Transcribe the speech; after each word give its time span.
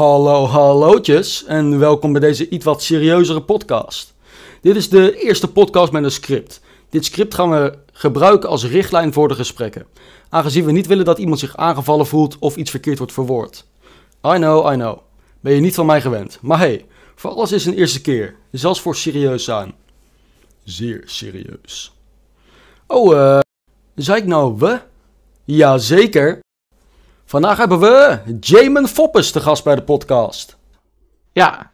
Hallo, 0.00 0.46
hallootjes 0.46 1.44
en 1.44 1.78
welkom 1.78 2.12
bij 2.12 2.20
deze 2.20 2.48
iets 2.48 2.64
wat 2.64 2.82
serieuzere 2.82 3.42
podcast. 3.42 4.14
Dit 4.60 4.76
is 4.76 4.88
de 4.88 5.18
eerste 5.18 5.52
podcast 5.52 5.92
met 5.92 6.04
een 6.04 6.10
script. 6.10 6.60
Dit 6.88 7.04
script 7.04 7.34
gaan 7.34 7.50
we 7.50 7.78
gebruiken 7.92 8.48
als 8.48 8.66
richtlijn 8.66 9.12
voor 9.12 9.28
de 9.28 9.34
gesprekken, 9.34 9.86
aangezien 10.28 10.64
we 10.64 10.72
niet 10.72 10.86
willen 10.86 11.04
dat 11.04 11.18
iemand 11.18 11.38
zich 11.38 11.56
aangevallen 11.56 12.06
voelt 12.06 12.38
of 12.38 12.56
iets 12.56 12.70
verkeerd 12.70 12.98
wordt 12.98 13.12
verwoord. 13.12 13.66
I 14.26 14.34
know, 14.34 14.72
I 14.72 14.74
know. 14.74 14.98
Ben 15.40 15.54
je 15.54 15.60
niet 15.60 15.74
van 15.74 15.86
mij 15.86 16.00
gewend. 16.00 16.38
Maar 16.42 16.58
hey, 16.58 16.86
voor 17.14 17.30
alles 17.30 17.52
is 17.52 17.66
een 17.66 17.74
eerste 17.74 18.00
keer, 18.00 18.36
zelfs 18.50 18.80
voor 18.80 18.96
serieus 18.96 19.44
zijn. 19.44 19.74
Zeer 20.64 21.02
serieus. 21.04 21.92
Oh, 22.86 23.18
eh, 23.18 23.40
zei 23.94 24.20
ik 24.20 24.26
nou 24.26 24.54
we? 24.58 24.80
Jazeker. 25.44 26.40
Vandaag 27.30 27.58
hebben 27.58 27.80
we 27.80 28.20
Jamin 28.40 28.86
Foppes 28.86 29.30
te 29.30 29.40
gast 29.40 29.64
bij 29.64 29.74
de 29.74 29.82
podcast. 29.82 30.58
Ja, 31.32 31.72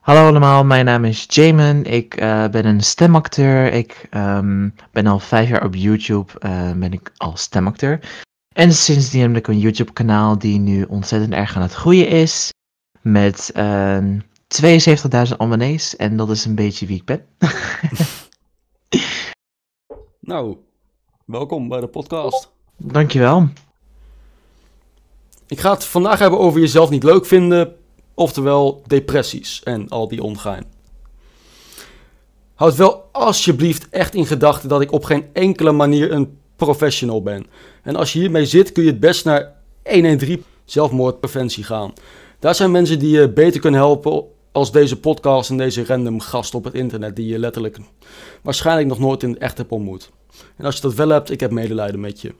hallo 0.00 0.26
allemaal, 0.26 0.64
mijn 0.64 0.84
naam 0.84 1.04
is 1.04 1.26
Jamin. 1.28 1.84
Ik 1.84 2.14
eh, 2.14 2.48
ben 2.48 2.66
een 2.66 2.80
stemacteur. 2.80 3.72
Ik 3.72 4.06
ehm, 4.10 4.68
ben 4.92 5.06
al 5.06 5.18
vijf 5.18 5.48
jaar 5.48 5.64
op 5.64 5.74
YouTube 5.74 6.32
eh, 6.38 6.72
ben 6.72 6.92
ik 6.92 7.12
al 7.16 7.36
stemacteur. 7.36 8.00
En 8.54 8.72
sindsdien 8.72 9.20
heb 9.20 9.36
ik 9.36 9.46
een 9.46 9.58
YouTube 9.58 9.92
kanaal 9.92 10.38
die 10.38 10.58
nu 10.58 10.82
ontzettend 10.82 11.32
erg 11.32 11.56
aan 11.56 11.62
het 11.62 11.74
groeien 11.74 12.08
is. 12.08 12.52
Met 13.00 13.50
uh, 13.56 13.98
72.000 13.98 15.36
abonnees 15.36 15.96
en 15.96 16.16
dat 16.16 16.30
is 16.30 16.44
een 16.44 16.54
beetje 16.54 16.86
wie 16.86 16.96
ik 16.96 17.04
ben. 17.04 17.26
Nou, 20.20 20.56
welkom 21.24 21.68
bij 21.68 21.80
de 21.80 21.88
podcast. 21.88 22.52
Dankjewel. 22.76 23.48
Ik 25.48 25.60
ga 25.60 25.72
het 25.72 25.84
vandaag 25.84 26.18
hebben 26.18 26.38
over 26.38 26.60
jezelf 26.60 26.90
niet 26.90 27.02
leuk 27.02 27.26
vinden, 27.26 27.74
oftewel 28.14 28.82
depressies 28.86 29.60
en 29.64 29.88
al 29.88 30.08
die 30.08 30.22
ongein. 30.22 30.64
Houd 32.54 32.76
wel 32.76 33.08
alsjeblieft 33.12 33.88
echt 33.88 34.14
in 34.14 34.26
gedachten 34.26 34.68
dat 34.68 34.80
ik 34.80 34.92
op 34.92 35.04
geen 35.04 35.26
enkele 35.32 35.72
manier 35.72 36.12
een 36.12 36.38
professional 36.56 37.22
ben. 37.22 37.46
En 37.82 37.96
als 37.96 38.12
je 38.12 38.18
hiermee 38.18 38.46
zit, 38.46 38.72
kun 38.72 38.82
je 38.82 38.90
het 38.90 39.00
best 39.00 39.24
naar 39.24 39.52
113 39.84 40.44
zelfmoordpreventie 40.64 41.64
gaan. 41.64 41.92
Daar 42.38 42.54
zijn 42.54 42.70
mensen 42.70 42.98
die 42.98 43.10
je 43.10 43.28
beter 43.28 43.60
kunnen 43.60 43.80
helpen 43.80 44.24
als 44.52 44.72
deze 44.72 45.00
podcast 45.00 45.50
en 45.50 45.56
deze 45.56 45.84
random 45.84 46.20
gast 46.20 46.54
op 46.54 46.64
het 46.64 46.74
internet 46.74 47.16
die 47.16 47.26
je 47.26 47.38
letterlijk 47.38 47.78
waarschijnlijk 48.42 48.88
nog 48.88 48.98
nooit 48.98 49.22
in 49.22 49.30
het 49.30 49.38
echt 49.38 49.58
hebt 49.58 49.70
ontmoet. 49.70 50.10
En 50.56 50.64
als 50.64 50.76
je 50.76 50.82
dat 50.82 50.94
wel 50.94 51.08
hebt, 51.08 51.30
ik 51.30 51.40
heb 51.40 51.50
medelijden 51.50 52.00
met 52.00 52.20
je. 52.20 52.34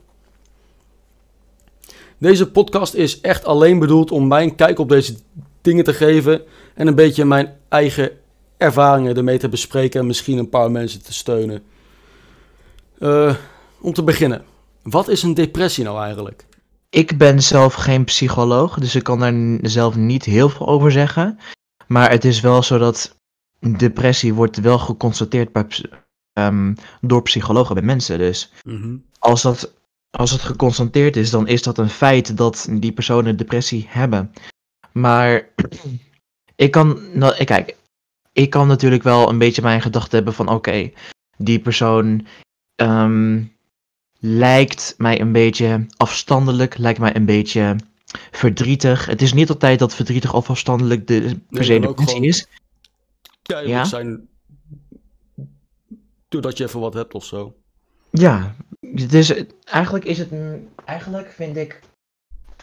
Deze 2.17 2.51
podcast 2.51 2.93
is 2.93 3.21
echt 3.21 3.45
alleen 3.45 3.79
bedoeld 3.79 4.11
om 4.11 4.27
mijn 4.27 4.55
kijk 4.55 4.79
op 4.79 4.89
deze 4.89 5.15
dingen 5.61 5.83
te 5.83 5.93
geven 5.93 6.41
en 6.75 6.87
een 6.87 6.95
beetje 6.95 7.25
mijn 7.25 7.57
eigen 7.69 8.11
ervaringen 8.57 9.15
ermee 9.15 9.37
te 9.37 9.49
bespreken 9.49 9.99
en 9.99 10.07
misschien 10.07 10.37
een 10.37 10.49
paar 10.49 10.71
mensen 10.71 11.03
te 11.03 11.13
steunen. 11.13 11.63
Uh, 12.99 13.35
om 13.81 13.93
te 13.93 14.03
beginnen, 14.03 14.43
wat 14.83 15.07
is 15.07 15.23
een 15.23 15.33
depressie 15.33 15.83
nou 15.83 16.01
eigenlijk? 16.01 16.45
Ik 16.89 17.17
ben 17.17 17.43
zelf 17.43 17.73
geen 17.73 18.03
psycholoog, 18.03 18.79
dus 18.79 18.95
ik 18.95 19.03
kan 19.03 19.19
daar 19.19 19.59
zelf 19.61 19.95
niet 19.95 20.23
heel 20.23 20.49
veel 20.49 20.67
over 20.67 20.91
zeggen. 20.91 21.39
Maar 21.87 22.09
het 22.09 22.25
is 22.25 22.39
wel 22.39 22.63
zo 22.63 22.77
dat 22.77 23.15
depressie 23.77 24.33
wordt 24.33 24.59
wel 24.59 24.79
geconstateerd 24.79 25.51
bij, 25.51 25.65
um, 26.33 26.75
door 27.01 27.21
psychologen 27.21 27.75
bij 27.75 27.83
mensen. 27.83 28.17
Dus 28.17 28.51
mm 28.63 28.81
-hmm. 28.81 29.03
als 29.19 29.41
dat 29.41 29.73
als 30.09 30.31
het 30.31 30.41
geconstateerd 30.41 31.15
is, 31.15 31.29
dan 31.29 31.47
is 31.47 31.63
dat 31.63 31.77
een 31.77 31.89
feit 31.89 32.37
dat 32.37 32.67
die 32.71 32.91
personen 32.91 33.37
depressie 33.37 33.85
hebben. 33.89 34.33
Maar 34.91 35.49
ik 36.55 36.71
kan, 36.71 36.99
nou, 37.13 37.43
kijk, 37.43 37.75
ik 38.31 38.49
kan 38.49 38.67
natuurlijk 38.67 39.03
wel 39.03 39.29
een 39.29 39.37
beetje 39.37 39.61
mijn 39.61 39.81
gedachte 39.81 40.15
hebben 40.15 40.33
van 40.33 40.49
oké, 40.49 40.91
die 41.37 41.59
persoon 41.59 42.27
um, 42.75 43.55
lijkt 44.19 44.95
mij 44.97 45.21
een 45.21 45.31
beetje 45.31 45.85
afstandelijk, 45.97 46.77
lijkt 46.77 46.99
mij 46.99 47.15
een 47.15 47.25
beetje 47.25 47.75
verdrietig. 48.31 49.05
Het 49.05 49.21
is 49.21 49.33
niet 49.33 49.49
altijd 49.49 49.79
dat 49.79 49.95
verdrietig 49.95 50.33
of 50.33 50.49
afstandelijk 50.49 51.07
de 51.07 51.39
per 51.49 51.65
se 51.65 51.79
depressie 51.79 52.25
is. 52.25 52.47
Ja, 53.43 53.59
ja? 53.59 53.83
zijn 53.83 54.27
doordat 56.27 56.57
je 56.57 56.63
even 56.63 56.79
wat 56.79 56.93
hebt 56.93 57.13
of 57.13 57.25
zo. 57.25 57.55
Ja, 58.11 58.55
dus 58.93 59.33
eigenlijk 59.63 60.05
is 60.05 60.17
het, 60.17 60.29
eigenlijk 60.85 61.31
vind 61.31 61.57
ik 61.57 61.79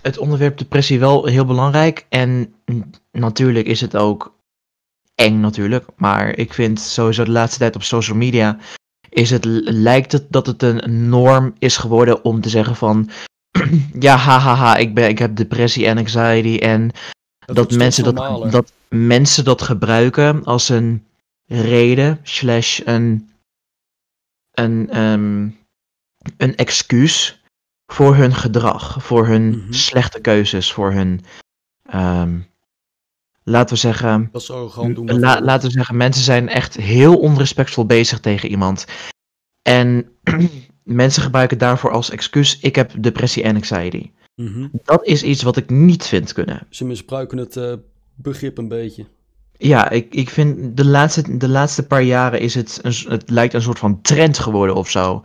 het 0.03 0.19
onderwerp 0.19 0.59
depressie 0.59 0.99
wel 0.99 1.27
heel 1.27 1.45
belangrijk. 1.45 2.07
En 2.09 2.55
natuurlijk 3.11 3.67
is 3.67 3.81
het 3.81 3.97
ook 3.97 4.35
eng 5.15 5.41
natuurlijk. 5.41 5.87
Maar 5.97 6.37
ik 6.37 6.53
vind 6.53 6.81
sowieso 6.81 7.25
de 7.25 7.31
laatste 7.31 7.59
tijd 7.59 7.75
op 7.75 7.83
social 7.83 8.17
media 8.17 8.59
is 9.09 9.31
het, 9.31 9.45
lijkt 9.65 10.13
het 10.13 10.27
dat 10.31 10.47
het 10.47 10.63
een 10.63 11.09
norm 11.09 11.55
is 11.59 11.77
geworden 11.77 12.25
om 12.25 12.41
te 12.41 12.49
zeggen 12.49 12.77
van 12.77 13.11
ja, 13.99 14.17
hahaha, 14.17 14.77
ik, 14.77 14.95
ben, 14.95 15.09
ik 15.09 15.19
heb 15.19 15.37
depressie 15.37 15.87
en 15.87 15.99
anxiety 15.99 16.59
en 16.59 16.91
dat, 17.39 17.71
mensen 17.71 18.05
dat, 18.05 18.53
dat 18.53 18.73
mensen 18.89 19.45
dat 19.45 19.63
gebruiken 19.63 20.45
als 20.45 20.69
een 20.69 21.05
reden 21.47 22.21
slash 22.23 22.81
een 22.85 23.29
een, 24.55 25.01
um, 25.01 25.57
een 26.37 26.57
excuus 26.57 27.43
voor 27.87 28.17
hun 28.17 28.35
gedrag, 28.35 29.05
voor 29.05 29.27
hun 29.27 29.43
mm 29.43 29.53
-hmm. 29.53 29.73
slechte 29.73 30.21
keuzes, 30.21 30.73
voor 30.73 30.93
hun. 30.93 31.21
Um, 31.95 32.47
laten 33.43 33.75
we 33.75 33.81
zeggen. 33.81 34.29
Dat 34.33 34.43
zou 34.43 34.71
gewoon 34.71 34.95
doen. 34.95 35.21
La, 35.21 35.41
laten 35.41 35.69
we 35.69 35.75
zeggen, 35.75 35.97
mensen 35.97 36.25
zijn 36.25 36.49
echt 36.49 36.77
heel 36.77 37.19
onrespectvol 37.19 37.87
bezig 37.87 38.21
tegen 38.21 38.49
iemand. 38.49 38.85
En 39.63 40.09
mensen 40.83 41.23
gebruiken 41.23 41.59
daarvoor 41.59 41.91
als 41.91 42.11
excuus: 42.11 42.59
ik 42.61 42.77
heb 42.77 42.93
depressie 42.99 43.43
en 43.43 43.55
anxiety. 43.55 44.11
Mm 44.35 44.47
-hmm. 44.47 44.71
Dat 44.85 45.05
is 45.07 45.23
iets 45.23 45.43
wat 45.43 45.57
ik 45.57 45.71
niet 45.71 46.07
vind 46.07 46.33
kunnen. 46.33 46.67
Ze 46.71 46.85
misbruiken 46.85 47.39
het 47.39 47.57
uh, 47.57 47.73
begrip 48.15 48.59
een 48.59 48.69
beetje. 48.69 49.07
Ja, 49.57 49.91
ik, 49.91 50.15
ik 50.15 50.31
vind 50.31 50.77
de 50.77 50.85
laatste, 50.85 51.37
de 51.37 51.49
laatste 51.49 51.87
paar 51.87 52.03
jaren 52.03 52.41
is 52.41 52.55
het, 52.55 52.79
een, 52.83 52.95
het 53.09 53.31
lijkt 53.31 53.55
een 53.55 53.63
soort 53.63 53.79
van 53.79 54.01
trend 54.01 54.39
geworden 54.39 54.77
of 54.77 54.91
zo. 54.91 55.23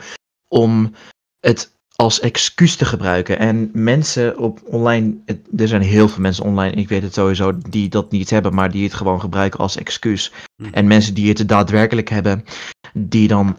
Om 0.53 0.93
het 1.39 1.71
als 1.95 2.19
excuus 2.19 2.75
te 2.75 2.85
gebruiken. 2.85 3.39
En 3.39 3.69
mensen 3.73 4.37
op 4.37 4.59
online, 4.65 5.15
het, 5.25 5.39
er 5.57 5.67
zijn 5.67 5.81
heel 5.81 6.07
veel 6.07 6.21
mensen 6.21 6.45
online, 6.45 6.75
ik 6.75 6.89
weet 6.89 7.01
het 7.01 7.13
sowieso, 7.13 7.57
die 7.69 7.89
dat 7.89 8.11
niet 8.11 8.29
hebben, 8.29 8.53
maar 8.53 8.71
die 8.71 8.83
het 8.83 8.93
gewoon 8.93 9.19
gebruiken 9.19 9.59
als 9.59 9.75
excuus. 9.75 10.31
Mm. 10.55 10.73
En 10.73 10.87
mensen 10.87 11.13
die 11.13 11.29
het 11.29 11.47
daadwerkelijk 11.47 12.09
hebben, 12.09 12.45
die 12.93 13.27
dan, 13.27 13.57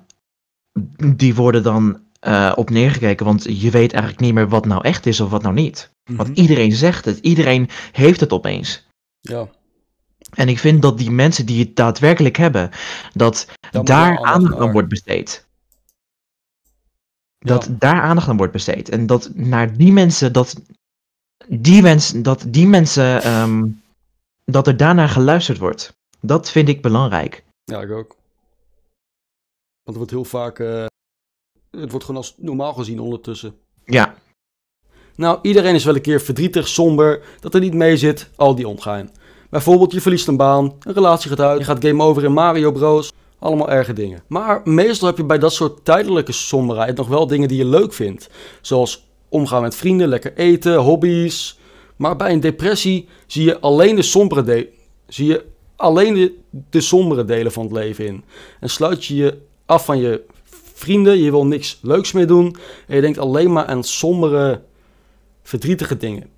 die 1.17 1.35
worden 1.35 1.63
dan 1.63 2.01
uh, 2.27 2.53
op 2.55 2.71
neergekeken. 2.71 3.27
Want 3.27 3.45
je 3.49 3.71
weet 3.71 3.93
eigenlijk 3.93 4.23
niet 4.23 4.35
meer 4.35 4.49
wat 4.49 4.67
nou 4.67 4.85
echt 4.85 5.07
is 5.07 5.21
of 5.21 5.31
wat 5.31 5.43
nou 5.43 5.55
niet. 5.55 5.91
-hmm. 6.05 6.17
Want 6.17 6.39
iedereen 6.39 6.73
zegt 6.73 7.05
het, 7.05 7.19
iedereen 7.19 7.69
heeft 7.93 8.21
het 8.21 8.33
opeens. 8.33 8.87
Ja. 9.21 9.49
En 10.35 10.49
ik 10.49 10.59
vind 10.59 10.83
dat 10.83 10.99
die 10.99 11.11
mensen 11.11 11.47
die 11.47 11.65
het 11.65 11.77
daadwerkelijk 11.77 12.37
hebben, 12.37 12.71
dat 13.15 13.49
Dan 13.71 13.85
daar 13.85 14.25
aandacht 14.25 14.59
aan 14.59 14.73
wordt 14.73 14.89
besteed. 14.89 15.49
Dat 17.45 17.65
ja. 17.65 17.75
daar 17.79 18.01
aandacht 18.01 18.29
aan 18.29 18.37
wordt 18.37 18.53
besteed. 18.53 18.89
En 18.89 19.07
dat 19.07 19.31
naar 19.35 19.77
die 19.77 19.93
mensen, 19.93 20.33
dat 20.33 20.61
die 21.49 21.83
mensen, 21.83 22.23
dat 22.23 22.45
die 22.49 22.67
mensen, 22.67 23.33
um, 23.41 23.83
dat 24.45 24.67
er 24.67 24.77
daarnaar 24.77 25.09
geluisterd 25.09 25.59
wordt. 25.59 25.93
Dat 26.21 26.51
vind 26.51 26.69
ik 26.69 26.83
belangrijk. 26.83 27.45
Ja, 27.65 27.81
ik 27.81 27.91
ook. 27.91 28.17
Want 29.83 29.85
het 29.85 29.97
wordt 29.97 30.11
heel 30.11 30.25
vaak, 30.25 30.59
uh, 30.59 30.87
het 31.71 31.91
wordt 31.91 32.05
gewoon 32.05 32.21
als 32.21 32.35
normaal 32.37 32.73
gezien 32.73 33.01
ondertussen. 33.01 33.55
Ja. 33.85 34.15
Nou, 35.15 35.39
iedereen 35.43 35.75
is 35.75 35.85
wel 35.85 35.95
een 35.95 36.01
keer 36.01 36.21
verdrietig, 36.21 36.69
somber, 36.69 37.23
dat 37.41 37.55
er 37.55 37.61
niet 37.61 37.75
mee 37.75 37.97
zit, 37.97 38.31
al 38.37 38.55
die 38.55 38.69
omgaan. 38.69 39.11
Bijvoorbeeld 39.51 39.93
je 39.93 40.01
verliest 40.01 40.29
een 40.29 40.37
baan, 40.37 40.75
een 40.81 40.93
relatie 40.93 41.31
gaat 41.31 41.41
uit, 41.41 41.59
je 41.59 41.65
gaat 41.65 41.85
game 41.85 42.03
over 42.03 42.25
in 42.25 42.33
Mario 42.33 42.73
Bros. 42.73 43.13
Allemaal 43.41 43.71
erge 43.71 43.93
dingen. 43.93 44.23
Maar 44.27 44.61
meestal 44.65 45.09
heb 45.09 45.17
je 45.17 45.25
bij 45.25 45.39
dat 45.39 45.53
soort 45.53 45.85
tijdelijke 45.85 46.33
somberheid 46.33 46.97
nog 46.97 47.09
wel 47.09 47.27
dingen 47.27 47.49
die 47.49 47.59
je 47.59 47.65
leuk 47.65 47.93
vindt. 47.93 48.31
Zoals 48.61 49.09
omgaan 49.29 49.63
met 49.63 49.75
vrienden, 49.75 50.09
lekker 50.09 50.33
eten, 50.37 50.77
hobby's. 50.77 51.59
Maar 51.97 52.17
bij 52.17 52.33
een 52.33 52.41
depressie 52.41 53.09
zie 53.27 53.45
je 53.45 53.61
alleen 53.61 53.97
de 53.97 54.03
sombere, 54.03 54.43
de 54.43 54.69
zie 55.07 55.27
je 55.27 55.45
alleen 55.77 56.15
de, 56.15 56.35
de 56.71 56.81
sombere 56.81 57.25
delen 57.25 57.53
van 57.53 57.63
het 57.63 57.73
leven 57.73 58.07
in. 58.07 58.25
En 58.61 58.71
sluit 58.71 59.05
je 59.05 59.15
je 59.15 59.39
af 59.67 59.85
van 59.85 59.99
je 59.99 60.23
vrienden, 60.75 61.19
je 61.19 61.31
wil 61.31 61.47
niks 61.47 61.79
leuks 61.83 62.13
meer 62.13 62.27
doen. 62.27 62.57
En 62.87 62.95
je 62.95 63.01
denkt 63.01 63.19
alleen 63.19 63.53
maar 63.53 63.67
aan 63.67 63.85
sombere, 63.85 64.63
verdrietige 65.43 65.97
dingen. 65.97 66.29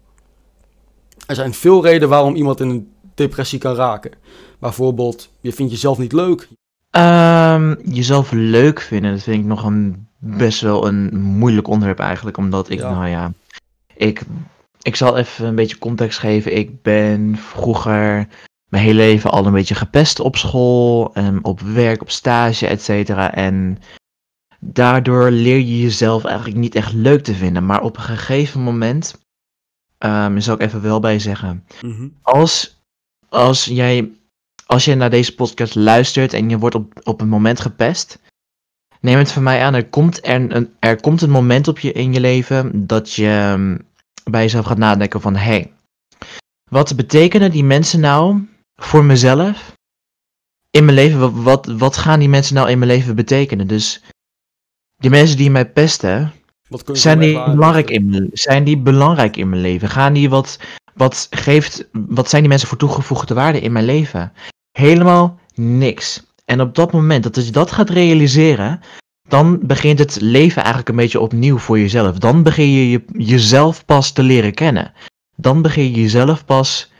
Er 1.26 1.34
zijn 1.34 1.55
veel 1.55 1.82
redenen 1.82 2.08
waarom 2.08 2.34
iemand 2.34 2.60
in 2.60 2.69
een 2.69 2.93
depressie 3.14 3.58
kan 3.58 3.75
raken. 3.75 4.12
Bijvoorbeeld, 4.58 5.28
je 5.40 5.52
vindt 5.52 5.72
jezelf 5.72 5.98
niet 5.98 6.12
leuk. 6.12 6.48
Um, 6.96 7.78
jezelf 7.84 8.30
leuk 8.32 8.80
vinden, 8.80 9.10
dat 9.12 9.22
vind 9.22 9.40
ik 9.40 9.44
nog 9.46 9.64
een 9.64 10.06
best 10.18 10.60
wel 10.60 10.86
een 10.86 11.20
moeilijk 11.20 11.68
onderwerp 11.68 11.98
eigenlijk. 11.98 12.36
Omdat 12.36 12.70
ik, 12.70 12.78
ja. 12.78 12.90
nou 12.90 13.08
ja, 13.08 13.32
ik, 13.94 14.22
ik 14.82 14.96
zal 14.96 15.16
even 15.16 15.46
een 15.46 15.54
beetje 15.54 15.78
context 15.78 16.18
geven. 16.18 16.56
Ik 16.56 16.82
ben 16.82 17.36
vroeger 17.36 18.28
mijn 18.68 18.84
hele 18.84 18.94
leven 18.94 19.30
al 19.30 19.46
een 19.46 19.52
beetje 19.52 19.74
gepest 19.74 20.20
op 20.20 20.36
school, 20.36 21.14
en 21.14 21.44
op 21.44 21.60
werk, 21.60 22.00
op 22.02 22.10
stage, 22.10 22.66
et 22.66 22.82
cetera. 22.82 23.34
En 23.34 23.78
daardoor 24.58 25.30
leer 25.30 25.58
je 25.58 25.80
jezelf 25.80 26.24
eigenlijk 26.24 26.56
niet 26.56 26.74
echt 26.74 26.92
leuk 26.92 27.22
te 27.22 27.34
vinden. 27.34 27.66
Maar 27.66 27.82
op 27.82 27.96
een 27.96 28.02
gegeven 28.02 28.60
moment, 28.60 29.20
um, 29.98 30.40
zal 30.40 30.54
ik 30.54 30.60
even 30.60 30.82
wel 30.82 31.00
bij 31.00 31.18
zeggen, 31.18 31.64
Mhm. 31.82 32.08
als, 32.22 32.82
als, 33.28 33.64
jij, 33.64 34.10
als 34.66 34.84
je 34.84 34.94
naar 34.94 35.10
deze 35.10 35.34
podcast 35.34 35.74
luistert 35.74 36.32
en 36.32 36.48
je 36.48 36.58
wordt 36.58 36.74
op, 36.74 37.00
op 37.02 37.20
een 37.20 37.28
moment 37.28 37.60
gepest, 37.60 38.18
neem 39.00 39.18
het 39.18 39.32
van 39.32 39.42
mij 39.42 39.62
aan, 39.62 39.74
er 39.74 39.88
komt, 39.88 40.26
er, 40.26 40.54
een, 40.56 40.74
er 40.78 41.00
komt 41.00 41.22
een 41.22 41.30
moment 41.30 41.68
op 41.68 41.78
je 41.78 41.92
in 41.92 42.12
je 42.12 42.20
leven 42.20 42.86
dat 42.86 43.12
je 43.12 43.28
ehm, 43.28 43.78
bij 44.30 44.42
jezelf 44.42 44.66
gaat 44.66 44.78
nadenken 44.78 45.20
van, 45.20 45.36
hé, 45.36 45.42
hey, 45.42 45.72
wat 46.70 46.96
betekenen 46.96 47.50
die 47.50 47.64
mensen 47.64 48.00
nou 48.00 48.48
voor 48.74 49.04
mezelf 49.04 49.72
in 50.70 50.84
mijn 50.84 50.96
leven? 50.96 51.18
Wat, 51.20 51.32
wat, 51.34 51.66
wat 51.66 51.96
gaan 51.96 52.18
die 52.18 52.28
mensen 52.28 52.54
nou 52.54 52.70
in 52.70 52.78
mijn 52.78 52.90
leven 52.90 53.14
betekenen? 53.14 53.66
Dus 53.66 54.02
die 54.96 55.10
mensen 55.10 55.36
die 55.36 55.50
mij 55.50 55.70
pesten, 55.70 56.32
zijn 56.92 57.18
die, 57.18 57.44
belangrijk 57.44 57.90
in 57.90 58.10
mijn, 58.10 58.30
zijn 58.32 58.64
die 58.64 58.78
belangrijk 58.78 59.36
in 59.36 59.48
mijn 59.48 59.62
leven? 59.62 59.88
Gaan 59.88 60.12
die 60.12 60.30
wat, 60.30 60.58
wat, 60.94 61.26
geeft, 61.30 61.88
wat 61.92 62.28
zijn 62.28 62.40
die 62.40 62.50
mensen 62.50 62.68
voor 62.68 62.78
toegevoegde 62.78 63.34
waarde 63.34 63.60
in 63.60 63.72
mijn 63.72 63.84
leven? 63.84 64.32
Helemaal 64.78 65.38
niks. 65.54 66.22
En 66.44 66.60
op 66.60 66.74
dat 66.74 66.92
moment 66.92 67.22
dat 67.22 67.46
je 67.46 67.52
dat 67.52 67.72
gaat 67.72 67.90
realiseren, 67.90 68.80
dan 69.28 69.58
begint 69.62 69.98
het 69.98 70.20
leven 70.20 70.56
eigenlijk 70.56 70.88
een 70.88 70.96
beetje 70.96 71.20
opnieuw 71.20 71.58
voor 71.58 71.78
jezelf. 71.78 72.18
Dan 72.18 72.42
begin 72.42 72.70
je, 72.70 72.90
je 72.90 73.02
jezelf 73.12 73.84
pas 73.84 74.12
te 74.12 74.22
leren 74.22 74.54
kennen. 74.54 74.92
Dan 75.36 75.62
begin 75.62 75.84
je 75.84 76.00
jezelf 76.00 76.44
pas 76.44 76.90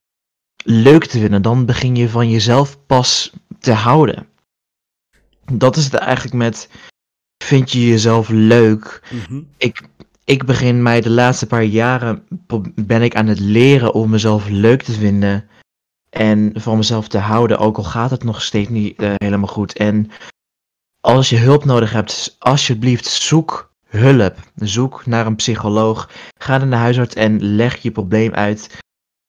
leuk 0.65 1.07
te 1.07 1.19
vinden. 1.19 1.43
Dan 1.43 1.67
begin 1.67 1.97
je 1.97 2.09
van 2.09 2.31
jezelf 2.31 2.79
pas 2.87 3.33
te 3.59 3.73
houden. 3.73 4.27
Dat 5.53 5.77
is 5.77 5.85
het 5.85 5.95
eigenlijk 5.95 6.35
met. 6.35 6.69
Vind 7.45 7.73
je 7.73 7.89
jezelf 7.89 8.29
leuk? 8.29 9.03
Mhm. 9.11 9.41
ik, 9.57 9.83
ik 10.33 10.45
begin 10.45 10.83
mij 10.83 11.01
de 11.01 11.11
laatste 11.11 11.47
paar 11.47 11.63
jaren 11.65 12.27
ben 12.75 13.03
ik 13.03 13.17
aan 13.17 13.27
het 13.27 13.41
leren 13.41 13.95
om 13.95 14.11
mezelf 14.11 14.49
leuk 14.49 14.83
te 14.83 14.93
vinden 14.93 15.49
en 16.11 16.51
van 16.55 16.77
mezelf 16.77 17.09
te 17.09 17.19
houden, 17.19 17.59
ook 17.59 17.77
al 17.77 17.85
gaat 17.85 18.11
het 18.11 18.25
nog 18.25 18.43
steeds 18.43 18.69
niet 18.69 18.99
eh, 18.99 19.15
helemaal 19.17 19.49
goed. 19.49 19.77
En 19.77 20.11
als 21.01 21.29
je 21.29 21.37
hulp 21.37 21.65
nodig 21.65 21.93
hebt, 21.93 22.37
alsjeblieft 22.39 23.07
zoek 23.07 23.73
hulp. 23.89 24.37
Zoek 24.55 25.07
naar 25.07 25.27
een 25.27 25.37
psycholoog. 25.37 26.11
Ga 26.39 26.59
naar 26.59 26.71
de 26.71 26.77
huisarts 26.77 27.15
en 27.15 27.43
leg 27.43 27.77
je 27.77 27.91
probleem 27.91 28.33
uit. 28.33 28.79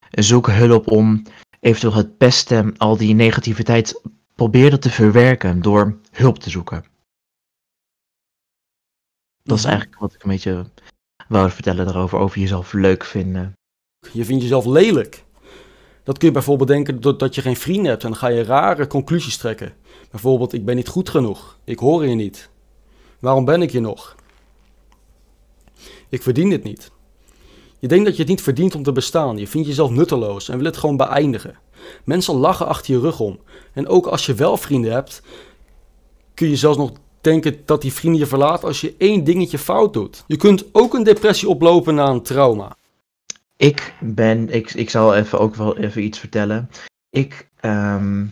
Zoek 0.09 0.47
hulp 0.47 0.91
om 0.91 1.23
eventueel 1.59 1.93
het 1.93 2.17
pesten, 2.17 2.77
al 2.77 2.97
die 2.97 3.13
negativiteit, 3.13 4.01
probeer 4.35 4.69
dat 4.69 4.81
te 4.81 4.89
verwerken 4.89 5.61
door 5.61 5.97
hulp 6.11 6.39
te 6.39 6.49
zoeken. 6.49 6.85
Dat 9.43 9.57
is 9.57 9.63
Mhm. 9.63 9.71
eigenlijk 9.71 10.01
wat 10.01 10.13
ik 10.13 10.23
een 10.23 10.29
beetje 10.29 10.65
wou 11.33 11.51
vertellen 11.51 11.85
daarover, 11.85 12.17
over 12.17 12.39
jezelf 12.39 12.73
leuk 12.73 13.03
vinden. 13.03 13.53
Je 14.11 14.25
vindt 14.25 14.41
jezelf 14.41 14.65
lelijk. 14.65 15.23
Dat 16.03 16.17
kun 16.17 16.27
je 16.27 16.33
bijvoorbeeld 16.33 16.69
denken 16.69 17.01
doordat 17.01 17.35
je 17.35 17.41
geen 17.41 17.55
vrienden 17.55 17.91
hebt 17.91 18.03
en 18.03 18.09
dan 18.09 18.17
ga 18.17 18.27
je 18.27 18.43
rare 18.43 18.87
conclusies 18.87 19.37
trekken. 19.37 19.73
Bijvoorbeeld, 20.11 20.53
ik 20.53 20.65
ben 20.65 20.75
niet 20.75 20.87
goed 20.87 21.09
genoeg. 21.09 21.57
Ik 21.63 21.79
hoor 21.79 22.03
hier 22.03 22.15
niet. 22.15 22.49
Waarom 23.19 23.45
ben 23.45 23.61
ik 23.61 23.71
hier 23.71 23.81
nog? 23.81 24.15
Ik 26.09 26.21
verdien 26.21 26.49
dit 26.49 26.63
niet. 26.63 26.91
Je 27.79 27.87
denkt 27.87 28.05
dat 28.05 28.13
je 28.15 28.21
het 28.21 28.31
niet 28.31 28.41
verdient 28.41 28.75
om 28.75 28.83
te 28.83 28.91
bestaan. 28.91 29.37
Je 29.37 29.47
vindt 29.47 29.67
jezelf 29.67 29.89
nutteloos 29.89 30.49
en 30.49 30.57
wil 30.57 30.65
het 30.65 30.77
gewoon 30.77 30.97
beëindigen. 30.97 31.57
Mensen 32.03 32.35
lachen 32.35 32.67
achter 32.67 32.93
je 32.93 32.99
rug 32.99 33.19
om. 33.19 33.39
En 33.73 33.87
ook 33.87 34.05
als 34.07 34.25
je 34.25 34.33
wel 34.33 34.57
vrienden 34.57 34.91
hebt, 34.91 35.21
kun 36.33 36.49
je 36.49 36.55
zelfs 36.55 36.77
nog 36.77 36.91
denken 37.23 37.61
dat 37.65 37.81
die 37.81 37.93
vrienden 37.93 38.19
je 38.19 38.27
verlaten 38.27 38.67
als 38.67 38.81
je 38.81 38.95
één 38.97 39.23
dingetje 39.23 39.57
fout 39.57 39.93
doet. 39.93 40.23
Je 40.27 40.37
kunt 40.37 40.65
ook 40.71 40.93
een 40.93 41.03
depressie 41.03 41.49
oplopen 41.49 41.95
na 41.95 42.07
een 42.07 42.21
trauma. 42.21 42.75
Ik 43.57 43.93
ben, 43.99 44.49
ik, 44.49 44.73
ik 44.73 44.89
zal 44.89 45.15
even 45.15 45.39
ook 45.39 45.55
wel 45.55 45.77
even 45.77 46.03
iets 46.03 46.19
vertellen. 46.19 46.69
Ik 47.09 47.49
ehm, 47.59 48.25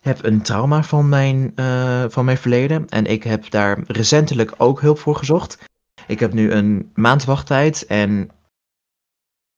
heb 0.00 0.24
een 0.24 0.42
trauma 0.42 0.82
van 0.82 1.08
mijn, 1.08 1.52
eh, 1.54 2.04
van 2.08 2.24
mijn 2.24 2.38
verleden 2.38 2.88
en 2.88 3.06
ik 3.06 3.22
heb 3.22 3.50
daar 3.50 3.82
recentelijk 3.86 4.54
ook 4.56 4.80
hulp 4.80 4.98
voor 4.98 5.16
gezocht. 5.16 5.58
Ik 6.06 6.20
heb 6.20 6.32
nu 6.32 6.52
een 6.52 6.90
maand 6.94 7.24
wachttijd 7.24 7.86
en 7.86 8.30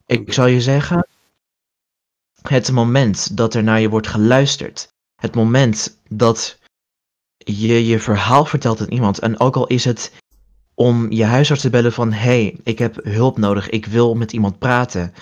ik 0.06 0.32
zal 0.32 0.46
je 0.46 0.60
zeggen, 0.60 1.06
het 2.42 2.72
moment 2.72 3.36
dat 3.36 3.54
er 3.54 3.62
naar 3.62 3.80
je 3.80 3.88
wordt 3.88 4.06
geluisterd, 4.06 4.92
het 5.16 5.34
moment 5.34 6.00
dat 6.08 6.58
je 7.44 7.86
je 7.86 7.98
verhaal 7.98 8.44
vertelt 8.44 8.80
aan 8.80 8.88
iemand, 8.92 9.18
en 9.18 9.40
ook 9.40 9.56
al 9.56 9.66
is 9.66 9.84
het 9.84 10.12
om 10.74 11.10
je 11.10 11.24
huisarts 11.24 11.62
te 11.62 11.70
bellen 11.70 11.92
van 11.92 12.12
hey, 12.12 12.56
ik 12.62 12.78
heb 12.78 13.04
hulp 13.04 13.38
nodig, 13.38 13.68
ik 13.68 13.86
wil 13.86 14.14
met 14.14 14.32
iemand 14.32 14.58
praten. 14.58 15.14